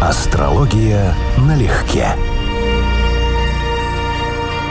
Астрология 0.00 1.12
налегке. 1.38 2.06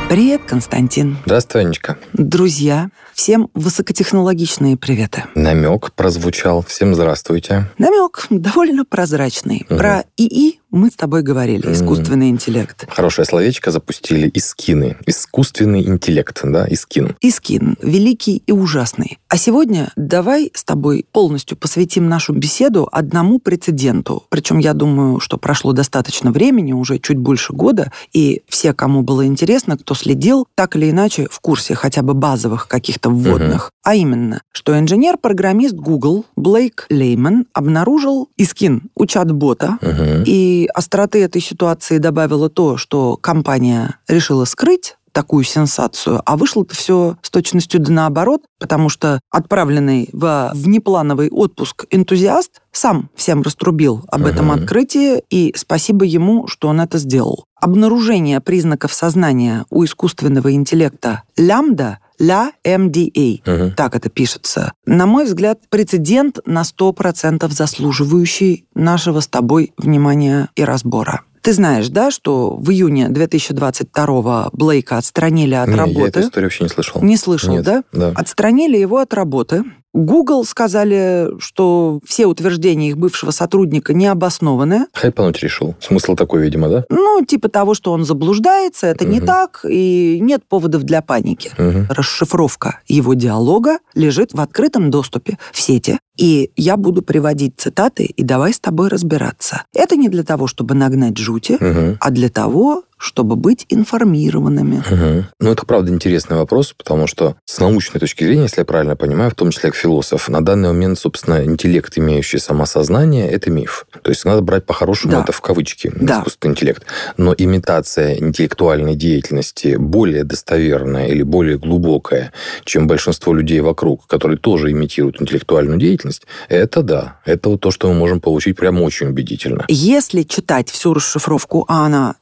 Привет, 0.08 0.42
Константин. 0.48 1.18
Здравствуй, 1.26 1.64
Анечка. 1.64 1.98
Друзья, 2.14 2.90
всем 3.14 3.50
высокотехнологичные 3.54 4.78
приветы. 4.78 5.26
Намек 5.36 5.92
прозвучал. 5.92 6.64
Всем 6.64 6.96
здравствуйте. 6.96 7.70
Намек 7.78 8.28
довольно 8.30 8.86
прозрачный. 8.86 9.66
Мгм. 9.68 9.78
Про 9.78 10.06
ИИ 10.16 10.62
мы 10.72 10.90
с 10.92 10.96
тобой 10.96 11.22
говорили, 11.24 11.72
искусственный 11.72 12.30
интеллект. 12.30 12.86
Хорошее 12.90 13.26
словечко 13.26 13.72
запустили. 13.72 14.30
Искины. 14.34 14.98
Искусственный 15.06 15.82
интеллект, 15.88 16.40
да, 16.44 16.66
искин. 16.68 17.16
Искин, 17.22 17.78
великий 17.82 18.44
и 18.46 18.52
ужасный. 18.52 19.20
А 19.30 19.38
сегодня 19.38 19.92
давай 19.96 20.52
с 20.54 20.64
тобой 20.64 21.06
полностью 21.12 21.58
посвятим 21.58 22.10
нашу 22.10 22.34
беседу 22.34 22.88
одному 22.92 23.40
прецеденту. 23.40 24.24
Причем 24.30 24.58
я 24.58 24.74
думаю, 24.74 25.20
что 25.20 25.38
прошло 25.38 25.72
достаточно 25.74 26.32
времени, 26.32 26.74
уже 26.74 27.00
чуть 27.00 27.18
больше 27.18 27.54
года, 27.54 27.92
и 28.14 28.42
все, 28.48 28.74
кому 28.74 29.04
было 29.04 29.26
интересно, 29.26 29.78
кто 29.78 29.96
следил, 29.96 30.48
так 30.56 30.76
или 30.76 30.90
иначе 30.92 31.28
в 31.32 31.40
курсе 31.40 31.76
хотя 31.76 32.02
бы 32.02 32.14
базовых 32.14 32.68
каких-то 32.68 33.10
вводных. 33.10 33.72
А 33.84 33.96
именно, 33.96 34.42
что 34.52 34.78
инженер-программист 34.78 35.76
Google 35.76 36.26
Блейк 36.36 36.88
Лейман 36.90 37.46
обнаружил 37.54 38.30
Искин 38.38 38.84
у 38.96 39.06
чат-бота, 39.06 39.78
Мгм. 39.82 40.24
и 40.26 40.57
остроты 40.66 41.24
этой 41.24 41.42
ситуации 41.42 41.98
добавило 42.00 42.50
то, 42.50 42.78
что 42.78 43.16
компания 43.18 44.00
решила 44.08 44.46
скрыть 44.46 44.96
такую 45.14 45.46
сенсацию, 45.46 46.22
а 46.26 46.38
вышло-то 46.38 46.76
все 46.76 47.18
с 47.24 47.32
точностью 47.32 47.80
да 47.80 47.92
наоборот, 47.92 48.44
потому 48.60 48.88
что 48.88 49.20
отправленный 49.32 50.10
во 50.14 50.52
внеплановый 50.54 51.30
отпуск 51.32 51.86
энтузиаст 51.90 52.62
сам 52.72 53.10
всем 53.16 53.42
раструбил 53.42 54.04
об 54.10 54.28
этом 54.28 54.48
Мгм. 54.50 54.60
открытии, 54.60 55.24
и 55.32 55.54
спасибо 55.58 56.06
ему, 56.06 56.46
что 56.46 56.68
он 56.68 56.80
это 56.82 57.00
сделал. 57.00 57.46
Обнаружение 57.60 58.42
признаков 58.42 58.94
сознания 58.94 59.66
у 59.72 59.84
искусственного 59.84 60.52
интеллекта 60.54 61.24
лямбда, 61.36 61.98
ля 62.20 62.52
MDA, 62.66 63.42
Мгм. 63.46 63.72
так 63.74 63.96
это 63.96 64.10
пишется. 64.10 64.74
На 64.86 65.06
мой 65.06 65.26
взгляд, 65.26 65.60
прецедент 65.70 66.40
на 66.46 66.64
100% 66.64 67.52
заслуживающий 67.52 68.66
нашего 68.76 69.20
с 69.20 69.28
тобой 69.28 69.74
внимания 69.78 70.50
и 70.56 70.64
разбора. 70.64 71.22
Ты 71.42 71.54
знаешь, 71.54 71.88
да, 71.88 72.12
что 72.12 72.58
в 72.58 72.70
июне 72.72 73.08
2022 73.10 74.50
Блейка 74.54 74.98
отстранили 74.98 75.54
от 75.54 75.70
Не, 75.70 75.76
я 75.76 75.84
эту 75.84 75.94
работы? 76.00 76.20
историю 76.22 76.48
вообще 76.48 76.64
не 76.64 76.70
слышал. 76.70 77.02
Не 77.04 77.18
слышал, 77.18 77.54
Нет, 77.56 77.64
да? 77.64 77.84
Да. 77.94 78.12
Отстранили 78.16 78.78
его 78.78 78.98
от 78.98 79.14
работы. 79.14 79.64
Google 79.94 80.46
сказали, 80.46 81.28
что 81.40 82.00
все 82.06 82.26
утверждения 82.28 82.90
их 82.90 82.98
бывшего 82.98 83.32
сотрудника 83.32 83.94
не 83.94 84.08
обоснованы. 84.08 84.86
Хайпануть 84.94 85.40
решил. 85.42 85.76
Смысл 85.80 86.16
такой, 86.16 86.42
видимо, 86.44 86.70
да? 86.70 86.86
Ну, 86.90 87.24
типа 87.26 87.50
того, 87.50 87.74
что 87.74 87.92
он 87.94 88.06
заблуждается, 88.06 88.88
это 88.88 89.06
не 89.06 89.18
Мгм. 89.18 89.26
так, 89.26 89.66
и 89.68 90.20
нет 90.22 90.44
поводов 90.48 90.84
для 90.84 91.02
паники. 91.02 91.52
Мгм. 91.58 91.88
Расшифровка 91.90 92.80
его 92.88 93.14
диалога 93.14 93.80
лежит 93.96 94.34
в 94.34 94.42
открытом 94.42 94.92
доступе 94.92 95.38
в 95.52 95.60
сети. 95.60 96.00
И 96.18 96.52
я 96.56 96.78
буду 96.78 97.02
приводить 97.04 97.54
цитаты, 97.58 98.04
и 98.06 98.24
давай 98.24 98.52
с 98.54 98.60
тобой 98.60 98.88
разбираться. 98.90 99.64
Это 99.76 99.96
не 99.96 100.10
для 100.10 100.24
того, 100.24 100.48
чтобы 100.48 100.74
нагнать 100.74 101.18
жути, 101.18 101.58
Мгм. 101.60 101.98
а 102.00 102.10
для 102.12 102.30
того, 102.30 102.84
чтобы 102.98 103.36
быть 103.36 103.66
информированными. 103.70 104.84
Мгм. 104.90 105.26
Ну, 105.40 105.52
это, 105.52 105.66
правда, 105.66 105.92
интересный 105.92 106.38
вопрос, 106.38 106.74
потому 106.78 107.08
что 107.08 107.36
с 107.46 107.60
научной 107.60 108.00
точки 108.00 108.24
зрения, 108.24 108.44
если 108.44 108.62
я 108.62 108.66
правильно 108.66 108.96
понимаю, 108.96 109.32
в 109.32 109.36
том 109.36 109.52
числе 109.52 109.70
как 109.70 109.76
философ, 109.76 110.30
на 110.30 110.44
данный 110.44 110.70
момент, 110.70 110.98
собственно, 111.00 111.44
интеллект, 111.46 111.98
имеющий 111.98 112.40
самосознание, 112.40 113.30
это 113.30 113.50
миф. 113.52 113.86
То 114.02 114.10
есть 114.10 114.26
надо 114.26 114.42
брать 114.42 114.66
по-хорошему 114.66 115.12
Да. 115.14 115.22
это 115.22 115.32
в 115.32 115.42
кавычки, 115.42 115.92
Да. 115.96 116.20
искусственный 116.20 116.52
интеллект. 116.54 116.84
Но 117.18 117.34
имитация 117.38 118.16
интеллектуальной 118.18 118.96
деятельности 118.96 119.76
более 119.78 120.24
достоверная 120.24 121.08
или 121.08 121.24
более 121.24 121.58
глубокая, 121.58 122.32
чем 122.64 122.88
большинство 122.88 123.34
людей 123.34 123.62
вокруг, 123.62 124.08
которые 124.08 124.38
тоже 124.38 124.72
имитируют 124.72 125.22
интеллектуальную 125.22 125.78
деятельность, 125.78 126.24
это 126.50 126.82
да. 126.82 127.20
Это 127.26 127.50
вот 127.50 127.62
то, 127.62 127.72
что 127.72 127.88
мы 127.90 127.94
можем 127.94 128.20
получить 128.22 128.56
прямо 128.58 128.82
очень 128.82 129.08
убедительно. 129.08 129.66
Если 129.68 130.24
читать 130.24 130.70
всю 130.70 130.94
расшифровку, 130.94 131.66
а 131.68 131.86
она 131.86 132.16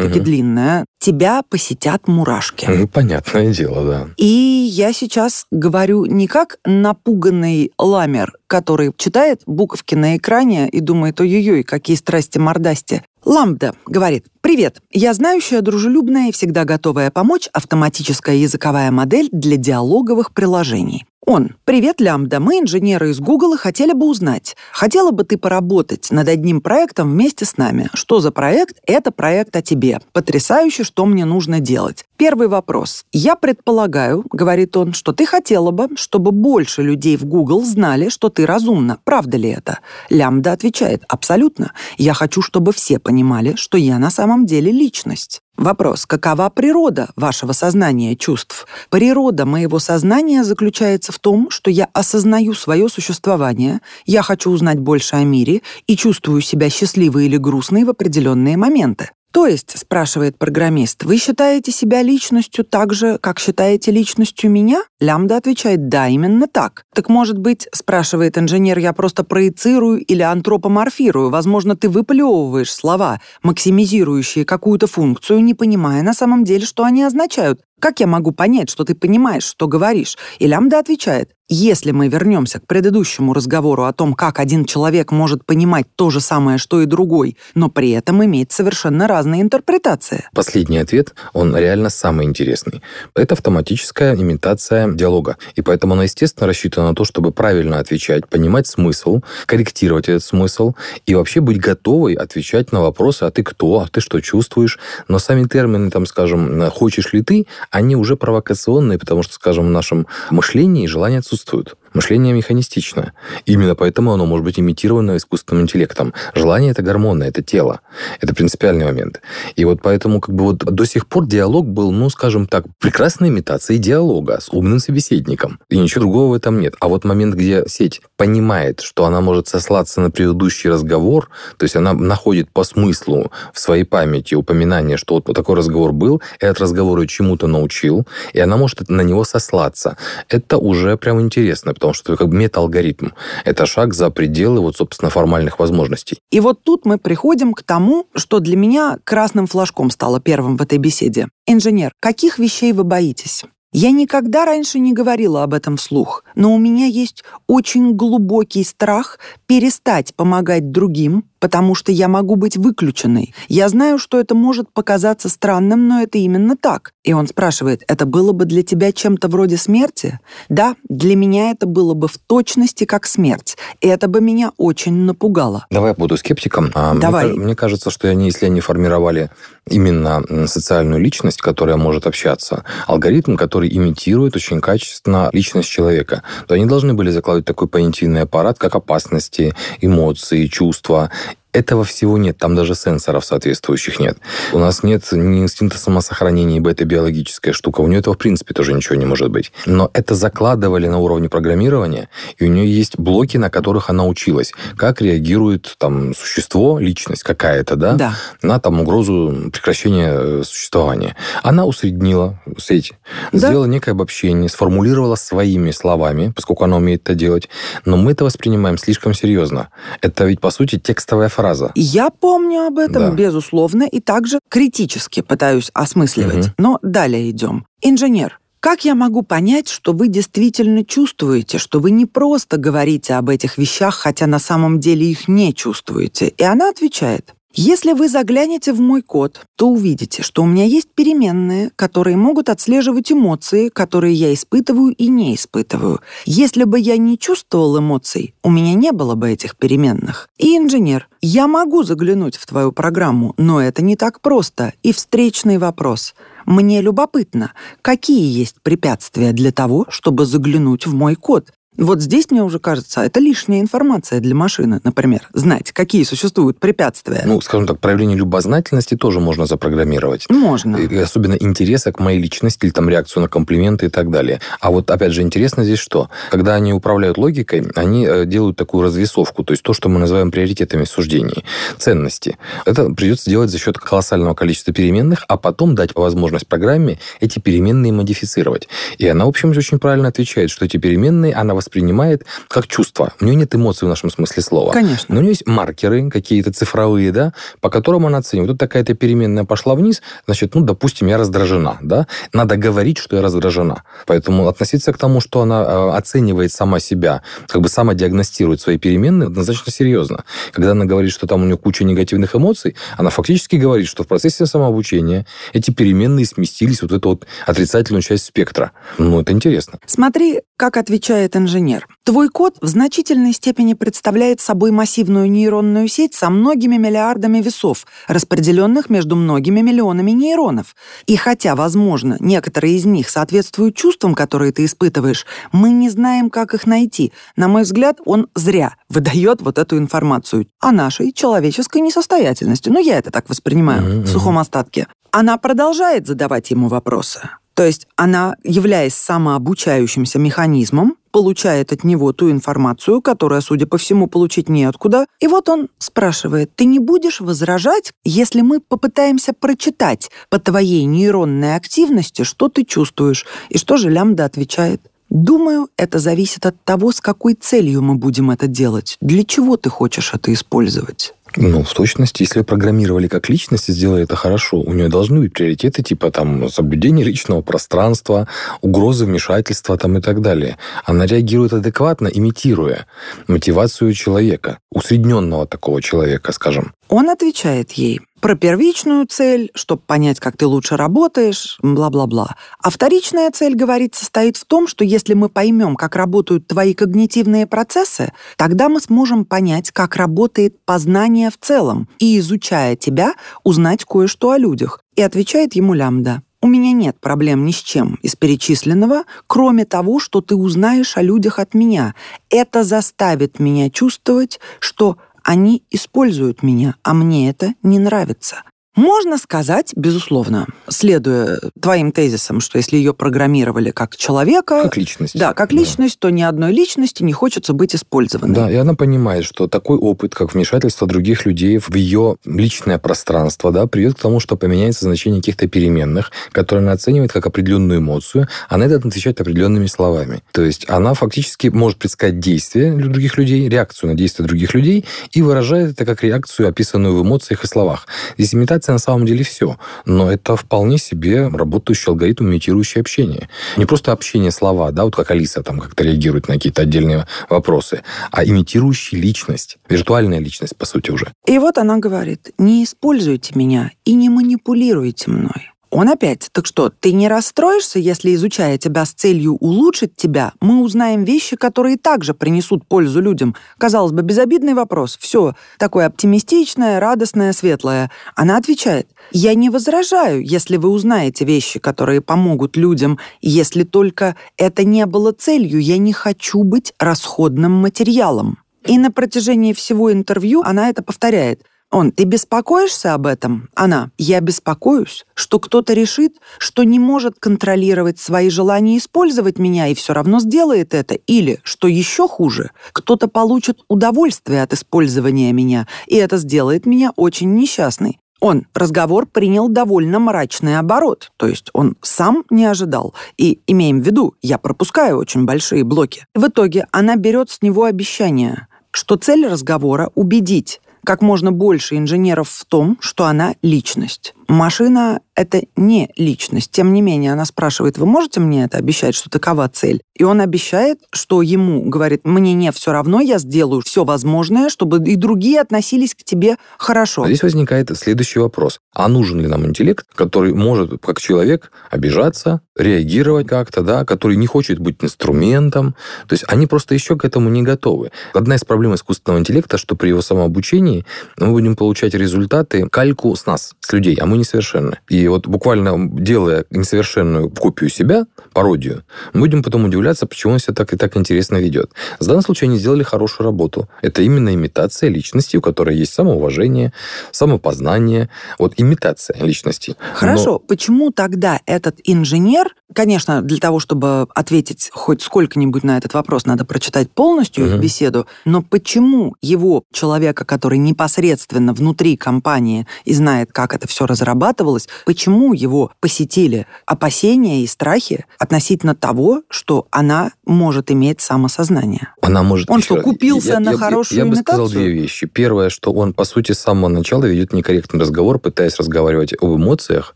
довольно-таки 0.00 0.20
Мгм. 0.20 0.24
длинная, 0.24 0.84
тебя 0.98 1.42
посетят 1.48 2.08
мурашки. 2.08 2.66
Ну, 2.68 2.86
понятное 2.88 3.52
дело, 3.52 3.84
да. 3.84 4.08
И 4.16 4.24
я 4.24 4.92
сейчас 4.92 5.46
говорю 5.50 6.04
не 6.04 6.26
как 6.26 6.58
напуганный 6.64 7.72
ламер, 7.78 8.32
который 8.46 8.92
читает 8.96 9.42
буковки 9.46 9.94
на 9.94 10.16
экране 10.16 10.68
и 10.68 10.80
думает, 10.80 11.20
ой-ой-ой, 11.20 11.62
какие 11.62 11.96
страсти-мордасти. 11.96 13.02
Ламбда 13.24 13.74
говорит, 13.86 14.26
«Привет, 14.40 14.80
я 14.90 15.12
знающая, 15.12 15.60
дружелюбная 15.60 16.28
и 16.28 16.32
всегда 16.32 16.64
готовая 16.64 17.10
помочь 17.10 17.48
автоматическая 17.52 18.36
языковая 18.36 18.90
модель 18.90 19.28
для 19.30 19.56
диалоговых 19.56 20.32
приложений». 20.32 21.04
Он. 21.30 21.54
«Привет, 21.64 22.00
Лямбда, 22.00 22.40
мы, 22.40 22.58
инженеры 22.58 23.10
из 23.10 23.20
и 23.20 23.56
хотели 23.56 23.92
бы 23.92 24.06
узнать, 24.06 24.56
хотела 24.72 25.12
бы 25.12 25.22
ты 25.22 25.38
поработать 25.38 26.10
над 26.10 26.26
одним 26.26 26.60
проектом 26.60 27.12
вместе 27.12 27.44
с 27.44 27.56
нами? 27.56 27.88
Что 27.94 28.18
за 28.18 28.32
проект? 28.32 28.78
Это 28.84 29.12
проект 29.12 29.54
о 29.54 29.62
тебе. 29.62 30.00
Потрясающе, 30.12 30.82
что 30.82 31.06
мне 31.06 31.24
нужно 31.24 31.60
делать. 31.60 32.04
Первый 32.16 32.48
вопрос. 32.48 33.04
Я 33.12 33.36
предполагаю, 33.36 34.24
говорит 34.32 34.76
он, 34.76 34.92
что 34.92 35.12
ты 35.12 35.24
хотела 35.24 35.70
бы, 35.70 35.90
чтобы 35.94 36.32
больше 36.32 36.82
людей 36.82 37.16
в 37.16 37.24
Google 37.24 37.64
знали, 37.64 38.08
что 38.08 38.28
ты 38.28 38.44
разумна. 38.44 38.98
Правда 39.04 39.36
ли 39.36 39.50
это? 39.50 39.78
Лямбда 40.10 40.50
отвечает, 40.50 41.04
абсолютно. 41.06 41.72
Я 41.96 42.12
хочу, 42.12 42.42
чтобы 42.42 42.72
все 42.72 42.98
понимали, 42.98 43.54
что 43.54 43.78
я 43.78 44.00
на 44.00 44.10
самом 44.10 44.46
деле 44.46 44.72
личность. 44.72 45.42
Вопрос, 45.60 46.06
какова 46.06 46.48
природа 46.48 47.10
вашего 47.16 47.52
сознания 47.52 48.16
чувств? 48.16 48.66
Природа 48.88 49.44
моего 49.44 49.78
сознания 49.78 50.42
заключается 50.42 51.12
в 51.12 51.18
том, 51.18 51.50
что 51.50 51.70
я 51.70 51.86
осознаю 51.92 52.54
свое 52.54 52.88
существование, 52.88 53.80
я 54.06 54.22
хочу 54.22 54.50
узнать 54.50 54.78
больше 54.78 55.16
о 55.16 55.22
мире 55.22 55.60
и 55.86 55.98
чувствую 55.98 56.40
себя 56.40 56.70
счастливой 56.70 57.26
или 57.26 57.36
грустной 57.36 57.84
в 57.84 57.90
определенные 57.90 58.56
моменты. 58.56 59.10
То 59.32 59.46
есть, 59.46 59.78
спрашивает 59.78 60.38
программист, 60.38 61.04
вы 61.04 61.16
считаете 61.16 61.70
себя 61.70 62.02
личностью 62.02 62.64
так 62.64 62.92
же, 62.92 63.18
как 63.18 63.38
считаете 63.38 63.92
личностью 63.92 64.50
меня? 64.50 64.82
Лямбда 64.98 65.36
отвечает, 65.36 65.88
да, 65.88 66.08
именно 66.08 66.48
так. 66.48 66.84
Так 66.92 67.08
может 67.08 67.38
быть, 67.38 67.68
спрашивает 67.72 68.36
инженер, 68.38 68.78
я 68.78 68.92
просто 68.92 69.22
проецирую 69.22 70.00
или 70.04 70.22
антропоморфирую. 70.22 71.30
Возможно, 71.30 71.76
ты 71.76 71.88
выплевываешь 71.88 72.72
слова, 72.72 73.20
максимизирующие 73.42 74.44
какую-то 74.44 74.88
функцию, 74.88 75.44
не 75.44 75.54
понимая 75.54 76.02
на 76.02 76.12
самом 76.12 76.42
деле, 76.42 76.66
что 76.66 76.82
они 76.82 77.04
означают. 77.04 77.60
Как 77.80 77.98
я 78.00 78.06
могу 78.06 78.30
понять, 78.30 78.68
что 78.68 78.84
ты 78.84 78.94
понимаешь, 78.94 79.44
что 79.44 79.66
говоришь? 79.66 80.18
И 80.38 80.46
Лямбда 80.46 80.78
отвечает, 80.78 81.30
если 81.52 81.90
мы 81.90 82.06
вернемся 82.06 82.60
к 82.60 82.66
предыдущему 82.68 83.32
разговору 83.34 83.84
о 83.84 83.92
том, 83.92 84.14
как 84.14 84.38
один 84.38 84.64
человек 84.66 85.10
может 85.10 85.44
понимать 85.44 85.86
то 85.96 86.08
же 86.08 86.20
самое, 86.20 86.58
что 86.58 86.80
и 86.80 86.86
другой, 86.86 87.36
но 87.56 87.68
при 87.68 87.90
этом 87.90 88.24
иметь 88.24 88.52
совершенно 88.52 89.08
разные 89.08 89.42
интерпретации. 89.42 90.28
Последний 90.32 90.78
ответ, 90.78 91.12
он 91.32 91.56
реально 91.56 91.90
самый 91.90 92.26
интересный. 92.26 92.82
Это 93.16 93.34
автоматическая 93.34 94.14
имитация 94.14 94.92
диалога. 94.92 95.38
И 95.56 95.62
поэтому 95.62 95.94
она, 95.94 96.04
естественно, 96.04 96.46
рассчитана 96.46 96.90
на 96.90 96.94
то, 96.94 97.04
чтобы 97.04 97.32
правильно 97.32 97.80
отвечать, 97.80 98.28
понимать 98.28 98.68
смысл, 98.68 99.20
корректировать 99.46 100.08
этот 100.08 100.22
смысл 100.22 100.74
и 101.06 101.16
вообще 101.16 101.40
быть 101.40 101.58
готовой 101.58 102.14
отвечать 102.14 102.70
на 102.70 102.80
вопросы 102.80 103.24
«а 103.24 103.30
ты 103.32 103.42
кто?», 103.42 103.80
«а 103.80 103.88
ты 103.88 104.00
что 104.00 104.20
чувствуешь?». 104.20 104.78
Но 105.08 105.18
сами 105.18 105.48
термины, 105.48 105.90
там, 105.90 106.06
скажем, 106.06 106.70
«хочешь 106.70 107.12
ли 107.12 107.22
ты?», 107.22 107.48
они 107.70 107.96
уже 107.96 108.16
провокационные, 108.16 108.98
потому 108.98 109.22
что, 109.22 109.34
скажем, 109.34 109.66
в 109.66 109.70
нашем 109.70 110.06
мышлении 110.30 110.86
желания 110.86 111.18
отсутствуют. 111.18 111.76
Мышление 111.92 112.32
механистичное. 112.32 113.12
Именно 113.46 113.74
поэтому 113.74 114.12
оно 114.12 114.24
может 114.24 114.44
быть 114.44 114.60
имитировано 114.60 115.16
искусственным 115.16 115.64
интеллектом. 115.64 116.14
Желание– 116.34 116.70
это 116.72 116.82
гормоны, 116.82 117.24
это 117.24 117.42
тело. 117.42 117.80
Это 118.20 118.32
принципиальный 118.32 118.84
момент. 118.84 119.20
И 119.56 119.64
вот 119.64 119.82
поэтому 119.82 120.20
как 120.20 120.34
бы 120.34 120.44
вот 120.44 120.58
до 120.58 120.84
сих 120.84 121.08
пор 121.08 121.26
диалог 121.26 121.66
был, 121.66 121.90
ну, 121.90 122.08
скажем 122.08 122.46
так, 122.46 122.64
прекрасной 122.78 123.28
имитацией 123.28 123.80
диалога 123.80 124.40
с 124.40 124.48
умным 124.50 124.78
собеседником. 124.78 125.58
И 125.68 125.78
ничего 125.78 126.02
другого 126.02 126.30
в 126.30 126.34
этом 126.34 126.60
нет. 126.60 126.74
А 126.80 126.86
вот 126.86 127.04
момент, 127.04 127.34
где 127.34 127.64
сеть 127.66 128.00
понимает, 128.16 128.80
что 128.80 129.04
она 129.04 129.20
может 129.20 129.48
сослаться 129.48 130.00
на 130.00 130.10
предыдущий 130.10 130.70
разговор, 130.70 131.28
то 131.56 131.64
есть 131.64 131.74
она 131.74 131.92
находит 131.92 132.50
по 132.50 132.62
смыслу 132.62 133.32
в 133.52 133.58
своей 133.58 133.84
памяти 133.84 134.36
упоминание, 134.36 134.96
что 134.96 135.14
вот 135.14 135.34
такой 135.34 135.56
разговор 135.56 135.92
был, 135.92 136.22
этот 136.38 136.60
разговор 136.60 137.00
ее 137.00 137.08
чему-то 137.08 137.48
научил, 137.48 138.06
и 138.32 138.38
она 138.38 138.56
может 138.56 138.88
на 138.88 139.00
него 139.00 139.24
сослаться. 139.24 139.96
Это 140.28 140.56
уже 140.56 140.96
прям 140.96 141.20
интересно, 141.20 141.74
потому 141.80 141.94
что 141.94 142.12
это 142.12 142.24
как 142.24 142.32
мета-алгоритм. 142.32 143.08
Это 143.44 143.66
шаг 143.66 143.94
за 143.94 144.10
пределы, 144.10 144.60
вот, 144.60 144.76
собственно, 144.76 145.10
формальных 145.10 145.58
возможностей. 145.58 146.18
И 146.30 146.38
вот 146.40 146.62
тут 146.62 146.84
мы 146.84 146.98
приходим 146.98 147.54
к 147.54 147.62
тому, 147.62 148.06
что 148.14 148.38
для 148.38 148.56
меня 148.56 148.98
красным 149.02 149.46
флажком 149.46 149.90
стало 149.90 150.20
первым 150.20 150.56
в 150.56 150.62
этой 150.62 150.78
беседе. 150.78 151.28
Инженер, 151.46 151.92
каких 152.00 152.38
вещей 152.38 152.72
вы 152.72 152.84
боитесь? 152.84 153.44
Я 153.72 153.92
никогда 153.92 154.44
раньше 154.44 154.80
не 154.80 154.92
говорила 154.92 155.44
об 155.44 155.54
этом 155.54 155.76
вслух, 155.76 156.24
но 156.34 156.52
у 156.52 156.58
меня 156.58 156.86
есть 156.86 157.22
очень 157.46 157.94
глубокий 157.94 158.64
страх 158.64 159.20
перестать 159.46 160.12
помогать 160.16 160.72
другим 160.72 161.24
потому 161.40 161.74
что 161.74 161.90
я 161.90 162.08
могу 162.08 162.36
быть 162.36 162.56
выключенной. 162.56 163.34
Я 163.48 163.68
знаю, 163.68 163.98
что 163.98 164.20
это 164.20 164.34
может 164.34 164.72
показаться 164.72 165.28
странным, 165.28 165.88
но 165.88 166.02
это 166.02 166.18
именно 166.18 166.56
так. 166.56 166.92
И 167.02 167.12
он 167.12 167.26
спрашивает, 167.26 167.82
это 167.88 168.06
было 168.06 168.32
бы 168.32 168.44
для 168.44 168.62
тебя 168.62 168.92
чем-то 168.92 169.28
вроде 169.28 169.56
смерти? 169.56 170.20
Да, 170.48 170.76
для 170.88 171.16
меня 171.16 171.50
это 171.50 171.66
было 171.66 171.94
бы 171.94 172.08
в 172.08 172.18
точности 172.18 172.84
как 172.84 173.06
смерть. 173.06 173.56
И 173.80 173.88
это 173.88 174.06
бы 174.06 174.20
меня 174.20 174.52
очень 174.58 174.94
напугало. 174.94 175.66
Давай 175.70 175.90
я 175.90 175.94
буду 175.94 176.16
скептиком. 176.16 176.70
А 176.74 176.94
Давай. 176.94 177.32
Мне, 177.32 177.44
мне 177.44 177.56
кажется, 177.56 177.90
что 177.90 178.08
они, 178.08 178.26
если 178.26 178.46
они 178.46 178.60
формировали 178.60 179.30
именно 179.68 180.46
социальную 180.46 181.00
личность, 181.00 181.40
которая 181.40 181.76
может 181.76 182.06
общаться, 182.06 182.64
алгоритм, 182.86 183.36
который 183.36 183.74
имитирует 183.74 184.36
очень 184.36 184.60
качественно 184.60 185.30
личность 185.32 185.68
человека, 185.68 186.22
то 186.46 186.54
они 186.54 186.66
должны 186.66 186.94
были 186.94 187.10
закладывать 187.10 187.46
такой 187.46 187.68
понятийный 187.68 188.22
аппарат, 188.22 188.58
как 188.58 188.74
опасности, 188.74 189.54
эмоции, 189.80 190.46
чувства. 190.46 191.10
Этого 191.52 191.82
всего 191.84 192.16
нет, 192.16 192.38
там 192.38 192.54
даже 192.54 192.76
сенсоров 192.76 193.24
соответствующих 193.24 193.98
нет. 193.98 194.18
У 194.52 194.58
нас 194.58 194.84
нет 194.84 195.02
ни 195.10 195.40
инстинкта 195.40 195.78
самосохранения, 195.78 196.58
ибо 196.58 196.70
это 196.70 196.84
биологическая 196.84 197.52
штука. 197.52 197.80
У 197.80 197.88
нее 197.88 197.98
этого, 197.98 198.14
в 198.14 198.18
принципе, 198.18 198.54
тоже 198.54 198.72
ничего 198.72 198.94
не 198.94 199.04
может 199.04 199.30
быть. 199.30 199.52
Но 199.66 199.90
это 199.92 200.14
закладывали 200.14 200.86
на 200.86 200.98
уровне 200.98 201.28
программирования, 201.28 202.08
и 202.38 202.44
у 202.44 202.48
нее 202.48 202.72
есть 202.72 202.98
блоки, 202.98 203.36
на 203.36 203.50
которых 203.50 203.90
она 203.90 204.06
училась. 204.06 204.52
Как 204.76 205.00
реагирует 205.02 205.74
там 205.78 206.14
существо, 206.14 206.78
личность 206.78 207.24
какая-то, 207.24 207.74
да, 207.74 207.94
Да. 207.94 208.14
на 208.42 208.60
там 208.60 208.80
угрозу 208.80 209.50
прекращения 209.52 210.12
э, 210.12 210.42
существования. 210.44 211.16
Она 211.42 211.66
усреднила 211.66 212.40
сеть, 212.58 212.92
Да. 213.32 213.38
сделала 213.38 213.64
некое 213.66 213.90
обобщение, 213.92 214.48
сформулировала 214.48 215.16
своими 215.16 215.72
словами, 215.72 216.32
поскольку 216.34 216.62
она 216.62 216.76
умеет 216.76 217.02
это 217.02 217.14
делать, 217.16 217.48
но 217.84 217.96
мы 217.96 218.12
это 218.12 218.24
воспринимаем 218.24 218.78
слишком 218.78 219.14
серьезно. 219.14 219.70
Это 220.00 220.26
ведь, 220.26 220.40
по 220.40 220.50
сути, 220.50 220.78
текстовая 220.78 221.28
фраза. 221.40 221.72
Я 221.74 222.10
помню 222.10 222.66
об 222.66 222.78
этом, 222.78 223.02
Да. 223.02 223.10
безусловно, 223.12 223.84
и 223.84 224.00
также 224.00 224.38
критически 224.48 225.20
пытаюсь 225.22 225.70
осмысливать. 225.74 226.46
Мгм. 226.46 226.54
Но 226.58 226.78
далее 226.82 227.30
идем. 227.30 227.66
Инженер, 227.82 228.38
как 228.60 228.84
я 228.84 228.94
могу 228.94 229.22
понять, 229.22 229.68
что 229.68 229.92
вы 229.94 230.08
действительно 230.08 230.84
чувствуете, 230.84 231.56
что 231.58 231.80
вы 231.80 231.90
не 231.90 232.04
просто 232.04 232.58
говорите 232.58 233.14
об 233.14 233.30
этих 233.30 233.56
вещах, 233.56 233.94
хотя 233.94 234.26
на 234.26 234.38
самом 234.38 234.80
деле 234.80 235.10
их 235.10 235.28
не 235.28 235.54
чувствуете? 235.54 236.28
И 236.36 236.42
она 236.44 236.68
отвечает, 236.68 237.34
если 237.52 237.94
вы 237.94 238.08
заглянете 238.08 238.72
в 238.72 238.80
мой 238.80 239.02
код, 239.02 239.44
то 239.56 239.68
увидите, 239.68 240.22
что 240.22 240.44
у 240.44 240.46
меня 240.46 240.64
есть 240.64 240.88
переменные, 240.94 241.70
которые 241.74 242.16
могут 242.16 242.48
отслеживать 242.48 243.10
эмоции, 243.10 243.70
которые 243.70 244.14
я 244.14 244.32
испытываю 244.32 244.94
и 244.94 245.08
не 245.08 245.34
испытываю. 245.34 246.00
Если 246.26 246.62
бы 246.62 246.78
я 246.78 246.96
не 246.96 247.18
чувствовал 247.18 247.78
эмоций, 247.78 248.34
у 248.44 248.50
меня 248.50 248.74
не 248.74 248.92
было 248.92 249.16
бы 249.16 249.30
этих 249.30 249.56
переменных. 249.56 250.28
И 250.38 250.56
инженер, 250.56 251.08
я 251.22 251.48
могу 251.48 251.82
заглянуть 251.82 252.36
в 252.36 252.46
твою 252.46 252.70
программу, 252.70 253.34
но 253.36 253.60
это 253.60 253.82
не 253.82 253.96
так 253.96 254.20
просто. 254.20 254.72
И 254.84 254.92
встречный 254.92 255.58
вопрос. 255.58 256.14
Мне 256.46 256.80
любопытно, 256.80 257.52
какие 257.82 258.26
есть 258.26 258.56
препятствия 258.62 259.32
для 259.32 259.50
того, 259.52 259.86
чтобы 259.88 260.24
заглянуть 260.24 260.86
в 260.86 260.94
мой 260.94 261.16
код? 261.16 261.52
Вот 261.76 262.00
здесь, 262.00 262.30
мне 262.30 262.42
уже 262.42 262.58
кажется, 262.58 263.02
это 263.02 263.20
лишняя 263.20 263.60
информация 263.60 264.18
для 264.18 264.34
машины, 264.34 264.80
например. 264.82 265.28
Знать, 265.32 265.70
какие 265.70 266.02
существуют 266.02 266.58
препятствия. 266.58 267.22
Ну, 267.24 267.40
скажем 267.40 267.68
так, 267.68 267.78
проявление 267.78 268.18
любознательности 268.18 268.96
тоже 268.96 269.20
можно 269.20 269.46
запрограммировать. 269.46 270.28
Можно. 270.28 270.76
И 270.78 270.96
особенно 270.96 271.34
интереса 271.34 271.92
к 271.92 272.00
моей 272.00 272.20
личности 272.20 272.66
или 272.66 272.72
там 272.72 272.88
реакцию 272.88 273.22
на 273.22 273.28
комплименты 273.28 273.86
и 273.86 273.88
так 273.88 274.10
далее. 274.10 274.40
А 274.60 274.72
вот, 274.72 274.90
опять 274.90 275.12
же, 275.12 275.22
интересно 275.22 275.62
здесь 275.62 275.78
что? 275.78 276.10
Когда 276.30 276.56
они 276.56 276.72
управляют 276.72 277.18
логикой, 277.18 277.64
они 277.76 278.04
э, 278.04 278.26
делают 278.26 278.56
такую 278.56 278.82
развесовку, 278.82 279.44
то 279.44 279.52
есть 279.52 279.62
то, 279.62 279.72
что 279.72 279.88
мы 279.88 280.00
называем 280.00 280.32
приоритетами 280.32 280.84
суждений, 280.84 281.44
ценности. 281.78 282.36
Это 282.64 282.90
придется 282.90 283.30
делать 283.30 283.50
за 283.50 283.58
счет 283.58 283.78
колоссального 283.78 284.34
количества 284.34 284.74
переменных, 284.74 285.24
а 285.28 285.36
потом 285.36 285.76
дать 285.76 285.94
возможность 285.94 286.48
программе 286.48 286.98
эти 287.20 287.38
переменные 287.38 287.92
модифицировать. 287.92 288.68
И 288.98 289.06
она, 289.06 289.24
в 289.24 289.28
общем, 289.28 289.50
очень 289.50 289.78
правильно 289.78 290.08
отвечает, 290.08 290.50
что 290.50 290.64
эти 290.64 290.76
переменные 290.76 291.32
она 291.32 291.54
воспринимает 291.60 292.24
как 292.48 292.66
чувство. 292.66 293.12
У 293.20 293.24
нее 293.24 293.36
нет 293.36 293.54
эмоций 293.54 293.86
в 293.86 293.88
нашем 293.88 294.10
смысле 294.10 294.42
слова. 294.42 294.72
Конечно. 294.72 295.14
Но 295.14 295.20
у 295.20 295.22
нее 295.22 295.30
есть 295.30 295.46
маркеры 295.46 296.10
какие-то 296.10 296.52
цифровые, 296.52 297.12
да, 297.12 297.32
по 297.60 297.70
которым 297.70 298.06
она 298.06 298.18
оценивает. 298.18 298.52
Вот 298.52 298.58
такая-то 298.58 298.94
переменная 298.94 299.44
пошла 299.44 299.74
вниз, 299.74 300.02
значит, 300.26 300.54
ну, 300.54 300.62
допустим, 300.62 301.06
я 301.06 301.18
раздражена, 301.18 301.78
да. 301.82 302.06
Надо 302.32 302.56
говорить, 302.56 302.98
что 302.98 303.16
я 303.16 303.22
раздражена. 303.22 303.82
Поэтому 304.06 304.48
относиться 304.48 304.92
к 304.92 304.98
тому, 304.98 305.20
что 305.20 305.42
она 305.42 305.62
э, 305.62 305.90
оценивает 305.96 306.52
сама 306.52 306.80
себя, 306.80 307.22
как 307.46 307.62
бы 307.62 307.68
самодиагностирует 307.68 308.60
свои 308.60 308.78
переменные, 308.78 309.26
однозначно 309.26 309.70
серьезно. 309.70 310.24
Когда 310.52 310.72
она 310.72 310.84
говорит, 310.84 311.12
что 311.12 311.26
там 311.26 311.42
у 311.42 311.44
нее 311.44 311.56
куча 311.56 311.84
негативных 311.84 312.34
эмоций, 312.34 312.76
она 312.96 313.10
фактически 313.10 313.56
говорит, 313.56 313.86
что 313.86 314.04
в 314.04 314.06
процессе 314.08 314.46
самообучения 314.46 315.26
эти 315.52 315.70
переменные 315.70 316.26
сместились 316.26 316.82
вот 316.82 316.90
в 316.90 316.94
эту 316.94 317.10
вот 317.10 317.26
отрицательную 317.46 318.02
часть 318.02 318.24
спектра. 318.24 318.72
Ну, 318.98 319.20
это 319.20 319.32
интересно. 319.32 319.78
Смотри, 319.86 320.40
как 320.56 320.76
отвечает 320.76 321.36
инженер. 321.50 321.88
Твой 322.04 322.28
код 322.28 322.56
в 322.60 322.66
значительной 322.66 323.32
степени 323.32 323.74
представляет 323.74 324.40
собой 324.40 324.70
массивную 324.70 325.30
нейронную 325.30 325.88
сеть 325.88 326.14
со 326.14 326.30
многими 326.30 326.76
миллиардами 326.76 327.40
весов, 327.40 327.86
распределенных 328.06 328.88
между 328.88 329.16
многими 329.16 329.60
миллионами 329.60 330.12
нейронов. 330.12 330.76
И 331.06 331.16
хотя, 331.16 331.56
возможно, 331.56 332.16
некоторые 332.20 332.76
из 332.76 332.84
них 332.84 333.10
соответствуют 333.10 333.74
чувствам, 333.76 334.14
которые 334.14 334.52
ты 334.52 334.64
испытываешь, 334.64 335.26
мы 335.52 335.70
не 335.70 335.90
знаем, 335.90 336.30
как 336.30 336.54
их 336.54 336.66
найти. 336.66 337.12
На 337.36 337.48
мой 337.48 337.62
взгляд, 337.62 337.98
он 338.04 338.28
зря 338.34 338.76
выдает 338.88 339.42
вот 339.42 339.58
эту 339.58 339.76
информацию 339.76 340.46
о 340.60 340.70
нашей 340.72 341.12
человеческой 341.12 341.80
несостоятельности. 341.80 342.68
Ну, 342.68 342.80
я 342.80 342.98
это 342.98 343.10
так 343.10 343.28
воспринимаю 343.28 343.82
Мгм, 343.82 344.02
в 344.04 344.08
сухом 344.08 344.38
остатке. 344.38 344.86
Она 345.10 345.36
продолжает 345.38 346.06
задавать 346.06 346.50
ему 346.50 346.68
вопросы. 346.68 347.28
То 347.60 347.66
есть 347.66 347.86
она, 347.94 348.36
являясь 348.42 348.94
самообучающимся 348.94 350.18
механизмом, 350.18 350.96
получает 351.10 351.74
от 351.74 351.84
него 351.84 352.14
ту 352.14 352.30
информацию, 352.30 353.02
которая, 353.02 353.42
судя 353.42 353.66
по 353.66 353.76
всему, 353.76 354.06
получить 354.06 354.48
неоткуда. 354.48 355.04
И 355.20 355.26
вот 355.26 355.50
он 355.50 355.68
спрашивает, 355.76 356.56
ты 356.56 356.64
не 356.64 356.78
будешь 356.78 357.20
возражать, 357.20 357.92
если 358.02 358.40
мы 358.40 358.60
попытаемся 358.60 359.34
прочитать 359.34 360.10
по 360.30 360.38
твоей 360.38 360.86
нейронной 360.86 361.54
активности, 361.54 362.22
что 362.22 362.48
ты 362.48 362.64
чувствуешь? 362.64 363.26
И 363.50 363.58
что 363.58 363.76
же 363.76 363.90
лямбда 363.90 364.24
отвечает? 364.24 364.80
Думаю, 365.10 365.68
это 365.76 365.98
зависит 365.98 366.46
от 366.46 366.64
того, 366.64 366.92
с 366.92 367.02
какой 367.02 367.34
целью 367.34 367.82
мы 367.82 367.96
будем 367.96 368.30
это 368.30 368.46
делать. 368.46 368.96
Для 369.02 369.22
чего 369.22 369.58
ты 369.58 369.68
хочешь 369.68 370.14
это 370.14 370.32
использовать? 370.32 371.12
Ну, 371.36 371.62
в 371.62 371.72
точности, 371.72 372.22
если 372.22 372.42
программировали 372.42 373.06
как 373.06 373.28
личность 373.28 373.68
и 373.68 373.72
сделали 373.72 374.02
это 374.02 374.16
хорошо, 374.16 374.60
у 374.60 374.72
нее 374.72 374.88
должны 374.88 375.20
быть 375.20 375.32
приоритеты 375.32 375.82
типа 375.82 376.10
там 376.10 376.48
соблюдение 376.48 377.04
личного 377.04 377.40
пространства, 377.42 378.26
угрозы 378.60 379.04
вмешательства 379.04 379.76
там 379.76 379.98
и 379.98 380.00
так 380.00 380.22
далее. 380.22 380.56
Она 380.84 381.06
реагирует 381.06 381.52
адекватно, 381.52 382.08
имитируя 382.08 382.86
мотивацию 383.28 383.92
человека, 383.92 384.58
усредненного 384.70 385.46
такого 385.46 385.80
человека, 385.80 386.32
скажем. 386.32 386.72
Он 386.90 387.08
отвечает 387.08 387.70
ей 387.72 388.00
про 388.20 388.34
первичную 388.34 389.06
цель, 389.06 389.52
чтобы 389.54 389.80
понять, 389.86 390.18
как 390.18 390.36
ты 390.36 390.46
лучше 390.48 390.76
работаешь, 390.76 391.56
бла-бла-бла. 391.62 392.34
А 392.60 392.68
вторичная 392.68 393.30
цель, 393.30 393.54
говорит, 393.54 393.94
состоит 393.94 394.36
в 394.36 394.44
том, 394.44 394.66
что 394.66 394.84
если 394.84 395.14
мы 395.14 395.28
поймем, 395.28 395.76
как 395.76 395.94
работают 395.94 396.48
твои 396.48 396.74
когнитивные 396.74 397.46
процессы, 397.46 398.12
тогда 398.36 398.68
мы 398.68 398.80
сможем 398.80 399.24
понять, 399.24 399.70
как 399.70 399.94
работает 399.94 400.56
познание 400.64 401.30
в 401.30 401.38
целом, 401.38 401.88
и, 402.00 402.18
изучая 402.18 402.74
тебя, 402.74 403.14
узнать 403.44 403.84
кое-что 403.84 404.32
о 404.32 404.38
людях. 404.38 404.82
И 404.96 405.02
отвечает 405.02 405.54
ему 405.54 405.74
лямбда. 405.74 406.22
У 406.42 406.46
меня 406.46 406.72
нет 406.72 406.98
проблем 406.98 407.44
ни 407.44 407.52
с 407.52 407.56
чем 407.56 407.98
из 408.00 408.16
перечисленного, 408.16 409.04
кроме 409.26 409.66
того, 409.66 410.00
что 410.00 410.22
ты 410.22 410.34
узнаешь 410.34 410.96
о 410.96 411.02
людях 411.02 411.38
от 411.38 411.52
меня. 411.52 411.94
Это 412.30 412.64
заставит 412.64 413.38
меня 413.38 413.68
чувствовать, 413.68 414.40
что 414.58 414.96
они 415.24 415.64
используют 415.70 416.42
меня, 416.42 416.76
а 416.82 416.94
мне 416.94 417.28
это 417.28 417.54
не 417.62 417.78
нравится. 417.78 418.42
Можно 418.76 419.18
сказать, 419.18 419.72
безусловно, 419.74 420.46
следуя 420.68 421.40
твоим 421.60 421.90
тезисам, 421.90 422.40
что 422.40 422.56
если 422.58 422.76
ее 422.76 422.94
программировали 422.94 423.72
как 423.72 423.96
человека, 423.96 424.62
Как 424.62 424.76
личность. 424.76 425.18
да, 425.18 425.34
как 425.34 425.52
личность, 425.52 425.98
то 425.98 426.10
ни 426.10 426.22
одной 426.22 426.52
личности 426.52 427.02
не 427.02 427.12
хочется 427.12 427.52
быть 427.52 427.74
использованной. 427.74 428.34
Да, 428.34 428.50
и 428.50 428.54
она 428.54 428.74
понимает, 428.74 429.24
что 429.24 429.48
такой 429.48 429.76
опыт, 429.76 430.14
как 430.14 430.34
вмешательство 430.34 430.86
других 430.86 431.26
людей 431.26 431.58
в 431.58 431.74
ее 431.74 432.16
личное 432.24 432.78
пространство, 432.78 433.50
да, 433.50 433.66
приведет 433.66 433.96
к 433.96 434.00
тому, 434.00 434.20
что 434.20 434.36
поменяется 434.36 434.84
значение 434.84 435.20
каких-то 435.20 435.48
переменных, 435.48 436.12
которые 436.30 436.62
она 436.62 436.72
оценивает 436.72 437.12
как 437.12 437.26
определенную 437.26 437.80
эмоцию, 437.80 438.28
она 438.48 438.66
это 438.66 438.76
отвечает 438.76 439.20
определенными 439.20 439.66
словами. 439.66 440.22
То 440.30 440.42
есть 440.42 440.64
она 440.70 440.94
фактически 440.94 441.48
может 441.48 441.78
предсказать 441.78 442.20
действия 442.20 442.72
других 442.72 443.18
людей, 443.18 443.48
реакцию 443.48 443.90
на 443.90 443.96
действия 443.96 444.24
других 444.24 444.54
людей 444.54 444.84
и 445.10 445.22
выражает 445.22 445.72
это 445.72 445.84
как 445.84 446.04
реакцию, 446.04 446.48
описанную 446.48 446.96
в 446.96 447.02
эмоциях 447.02 447.42
и 447.42 447.46
словах. 447.48 447.88
Здесь 448.16 448.34
имитация 448.34 448.59
имитация 448.60 448.72
на 448.72 448.78
самом 448.78 449.06
деле 449.06 449.24
все. 449.24 449.56
Но 449.86 450.10
это 450.10 450.36
вполне 450.36 450.78
себе 450.78 451.28
работающий 451.28 451.88
алгоритм, 451.88 452.24
имитирующий 452.24 452.80
общение. 452.80 453.28
Не 453.56 453.66
просто 453.66 453.92
общение 453.92 454.30
слова, 454.30 454.70
да, 454.72 454.84
вот 454.84 454.94
как 454.94 455.10
Алиса 455.10 455.42
там 455.42 455.58
как-то 455.58 455.84
реагирует 455.84 456.28
на 456.28 456.34
какие-то 456.34 456.62
отдельные 456.62 457.06
вопросы, 457.28 457.82
а 458.10 458.24
имитирующий 458.24 459.00
личность, 459.00 459.58
виртуальная 459.68 460.20
личность, 460.20 460.56
по 460.56 460.66
сути, 460.66 460.90
уже. 460.90 461.12
И 461.26 461.38
вот 461.38 461.58
она 461.58 461.78
говорит, 461.78 462.32
не 462.38 462.64
используйте 462.64 463.32
меня 463.34 463.70
и 463.84 463.94
не 463.94 464.08
манипулируйте 464.08 465.10
мной. 465.10 465.49
Он 465.70 465.88
опять, 465.88 466.28
так 466.32 466.46
что, 466.46 466.68
ты 466.68 466.92
не 466.92 467.06
расстроишься, 467.06 467.78
если, 467.78 468.12
изучая 468.14 468.58
тебя 468.58 468.84
с 468.84 468.92
целью 468.92 469.36
улучшить 469.36 469.94
тебя, 469.94 470.32
мы 470.40 470.62
узнаем 470.62 471.04
вещи, 471.04 471.36
которые 471.36 471.76
также 471.76 472.12
принесут 472.12 472.66
пользу 472.66 473.00
людям? 473.00 473.36
Казалось 473.56 473.92
бы, 473.92 474.02
безобидный 474.02 474.54
вопрос. 474.54 474.98
Все 475.00 475.34
такое 475.58 475.86
оптимистичное, 475.86 476.80
радостное, 476.80 477.32
светлое. 477.32 477.90
Она 478.16 478.36
отвечает, 478.36 478.88
я 479.12 479.34
не 479.34 479.48
возражаю, 479.48 480.24
если 480.24 480.56
вы 480.56 480.70
узнаете 480.70 481.24
вещи, 481.24 481.60
которые 481.60 482.00
помогут 482.00 482.56
людям, 482.56 482.98
если 483.20 483.62
только 483.62 484.16
это 484.36 484.64
не 484.64 484.86
было 484.86 485.12
целью, 485.12 485.60
я 485.60 485.78
не 485.78 485.92
хочу 485.92 486.42
быть 486.42 486.74
расходным 486.80 487.52
материалом. 487.52 488.38
И 488.66 488.76
на 488.76 488.90
протяжении 488.90 489.52
всего 489.52 489.92
интервью 489.92 490.42
она 490.44 490.68
это 490.68 490.82
повторяет. 490.82 491.42
Он, 491.70 491.92
ты 491.92 492.02
беспокоишься 492.02 492.94
об 492.94 493.06
этом? 493.06 493.48
Она, 493.54 493.90
я 493.96 494.20
беспокоюсь, 494.20 495.06
что 495.14 495.38
кто-то 495.38 495.72
решит, 495.72 496.16
что 496.38 496.64
не 496.64 496.80
может 496.80 497.20
контролировать 497.20 498.00
свои 498.00 498.28
желания 498.28 498.76
использовать 498.76 499.38
меня 499.38 499.68
и 499.68 499.74
все 499.74 499.92
равно 499.92 500.18
сделает 500.18 500.74
это. 500.74 500.94
Или, 500.94 501.38
что 501.44 501.68
еще 501.68 502.08
хуже, 502.08 502.50
кто-то 502.72 503.06
получит 503.06 503.60
удовольствие 503.68 504.42
от 504.42 504.52
использования 504.52 505.32
меня, 505.32 505.68
и 505.86 505.94
это 505.96 506.16
сделает 506.16 506.66
меня 506.66 506.90
очень 506.96 507.34
несчастной. 507.34 508.00
Он 508.18 508.46
разговор 508.52 509.06
принял 509.06 509.48
довольно 509.48 509.98
мрачный 509.98 510.58
оборот, 510.58 511.10
то 511.16 511.26
есть 511.26 511.50
он 511.54 511.76
сам 511.80 512.24
не 512.30 512.44
ожидал. 512.44 512.94
И 513.16 513.40
имеем 513.46 513.80
в 513.80 513.86
виду, 513.86 514.14
я 514.20 514.38
пропускаю 514.38 514.98
очень 514.98 515.24
большие 515.24 515.64
блоки. 515.64 516.04
В 516.14 516.26
итоге 516.26 516.66
она 516.72 516.96
берет 516.96 517.30
с 517.30 517.40
него 517.40 517.64
обещание, 517.64 518.48
что 518.72 518.96
цель 518.96 519.26
разговора— 519.26 519.90
убедить, 519.94 520.60
как 520.84 521.02
можно 521.02 521.32
больше 521.32 521.76
инженеров 521.76 522.28
в 522.30 522.44
том, 522.44 522.76
что 522.80 523.06
она 523.06 523.34
личность. 523.42 524.14
Машина— 524.30 525.00
это 525.16 525.42
не 525.56 525.90
личность. 525.96 526.52
Тем 526.52 526.72
не 526.72 526.82
менее, 526.82 527.12
она 527.12 527.24
спрашивает, 527.24 527.78
вы 527.78 527.86
можете 527.86 528.20
мне 528.20 528.44
это 528.44 528.58
обещать, 528.58 528.94
что 528.94 529.10
такова 529.10 529.48
цель? 529.48 529.80
И 529.96 530.04
он 530.04 530.20
обещает, 530.20 530.78
что 530.92 531.20
ему 531.20 531.68
говорит, 531.68 532.02
мне 532.04 532.32
не 532.34 532.52
все 532.52 532.70
равно, 532.70 533.00
я 533.00 533.18
сделаю 533.18 533.60
все 533.60 533.84
возможное, 533.84 534.48
чтобы 534.48 534.78
и 534.88 534.94
другие 534.94 535.40
относились 535.40 535.96
к 535.96 536.04
тебе 536.04 536.36
хорошо. 536.58 537.02
А 537.02 537.06
здесь 537.06 537.24
возникает 537.24 537.76
следующий 537.76 538.20
вопрос. 538.20 538.60
А 538.72 538.86
нужен 538.86 539.20
ли 539.20 539.26
нам 539.26 539.44
интеллект, 539.46 539.84
который 539.96 540.32
может, 540.32 540.80
как 540.80 541.00
человек, 541.00 541.50
обижаться, 541.68 542.40
реагировать 542.56 543.26
как-то, 543.26 543.62
да, 543.62 543.84
который 543.84 544.16
не 544.16 544.28
хочет 544.28 544.60
быть 544.60 544.76
инструментом? 544.80 545.74
То 546.06 546.14
есть 546.14 546.24
они 546.28 546.46
просто 546.46 546.74
еще 546.74 546.96
к 546.96 547.04
этому 547.04 547.30
не 547.30 547.42
готовы. 547.42 547.90
Одна 548.14 548.36
из 548.36 548.44
проблем 548.44 548.76
искусственного 548.76 549.18
интеллекта, 549.18 549.58
что 549.58 549.74
при 549.74 549.88
его 549.88 550.02
самообучении 550.02 550.86
мы 551.18 551.32
будем 551.32 551.56
получать 551.56 551.94
результаты, 551.94 552.68
кальку 552.68 553.14
с 553.16 553.26
нас, 553.26 553.54
с 553.58 553.72
людей, 553.72 553.96
а 553.96 554.06
мы 554.06 554.19
несовершенны. 554.20 554.78
И 554.88 555.08
вот 555.08 555.26
буквально 555.26 555.88
делая 555.90 556.44
несовершенную 556.50 557.30
копию 557.30 557.70
себя, 557.70 558.06
пародию, 558.32 558.84
мы 559.12 559.20
будем 559.20 559.42
потом 559.42 559.64
удивляться, 559.64 560.06
почему 560.06 560.34
он 560.34 560.38
себя 560.38 560.54
так 560.54 560.72
и 560.72 560.76
так 560.76 560.96
интересно 560.96 561.36
ведет. 561.36 561.72
В 561.98 562.06
данном 562.06 562.22
случае 562.22 562.48
они 562.48 562.58
сделали 562.58 562.82
хорошую 562.82 563.24
работу. 563.24 563.68
Это 563.82 564.02
именно 564.02 564.34
имитация 564.34 564.88
личности, 564.88 565.36
у 565.36 565.40
которой 565.40 565.76
есть 565.76 565.94
самоуважение, 565.94 566.72
самопознание. 567.10 568.08
Вот 568.38 568.54
имитация 568.56 569.16
личности. 569.22 569.76
Хорошо. 569.94 570.32
Но... 570.32 570.38
Почему 570.38 570.90
тогда 570.90 571.40
этот 571.46 571.80
инженер, 571.84 572.54
конечно, 572.74 573.22
для 573.22 573.38
того, 573.38 573.60
чтобы 573.60 574.06
ответить 574.14 574.70
хоть 574.72 575.02
сколько-нибудь 575.02 575.64
на 575.64 575.78
этот 575.78 575.94
вопрос, 575.94 576.26
надо 576.26 576.44
прочитать 576.44 576.90
полностью 576.90 577.46
угу. 577.46 577.54
их 577.54 577.60
беседу, 577.60 578.06
но 578.24 578.42
почему 578.42 579.16
его 579.22 579.64
человека, 579.72 580.24
который 580.24 580.58
непосредственно 580.58 581.52
внутри 581.52 581.96
компании 581.96 582.66
и 582.84 582.94
знает, 582.94 583.32
как 583.32 583.54
это 583.54 583.66
все 583.66 583.86
разработано, 583.86 584.09
разрабатывалось, 584.10 584.68
почему 584.86 585.32
его 585.32 585.70
посетили 585.80 586.46
опасения 586.66 587.42
и 587.42 587.46
страхи 587.46 588.04
относительно 588.18 588.74
того, 588.74 589.22
что 589.28 589.66
она 589.70 590.12
может 590.24 590.70
иметь 590.70 591.00
самосознание. 591.00 591.88
Она 592.02 592.22
может... 592.22 592.50
Он 592.50 592.62
что, 592.62 592.80
купился 592.80 593.34
я, 593.34 593.40
на 593.40 593.50
я, 593.50 593.56
хорошую 593.56 593.98
я, 593.98 594.04
я 594.04 594.08
имитацию? 594.08 594.24
бы 594.24 594.48
сказал 594.48 594.48
две 594.48 594.72
вещи. 594.72 595.06
Первое, 595.06 595.50
что 595.50 595.72
он, 595.72 595.92
по 595.92 596.04
сути, 596.04 596.32
с 596.32 596.38
самого 596.38 596.68
начала 596.68 597.04
ведет 597.04 597.32
некорректный 597.32 597.80
разговор, 597.80 598.18
пытаясь 598.18 598.56
разговаривать 598.56 599.14
об 599.20 599.36
эмоциях 599.36 599.94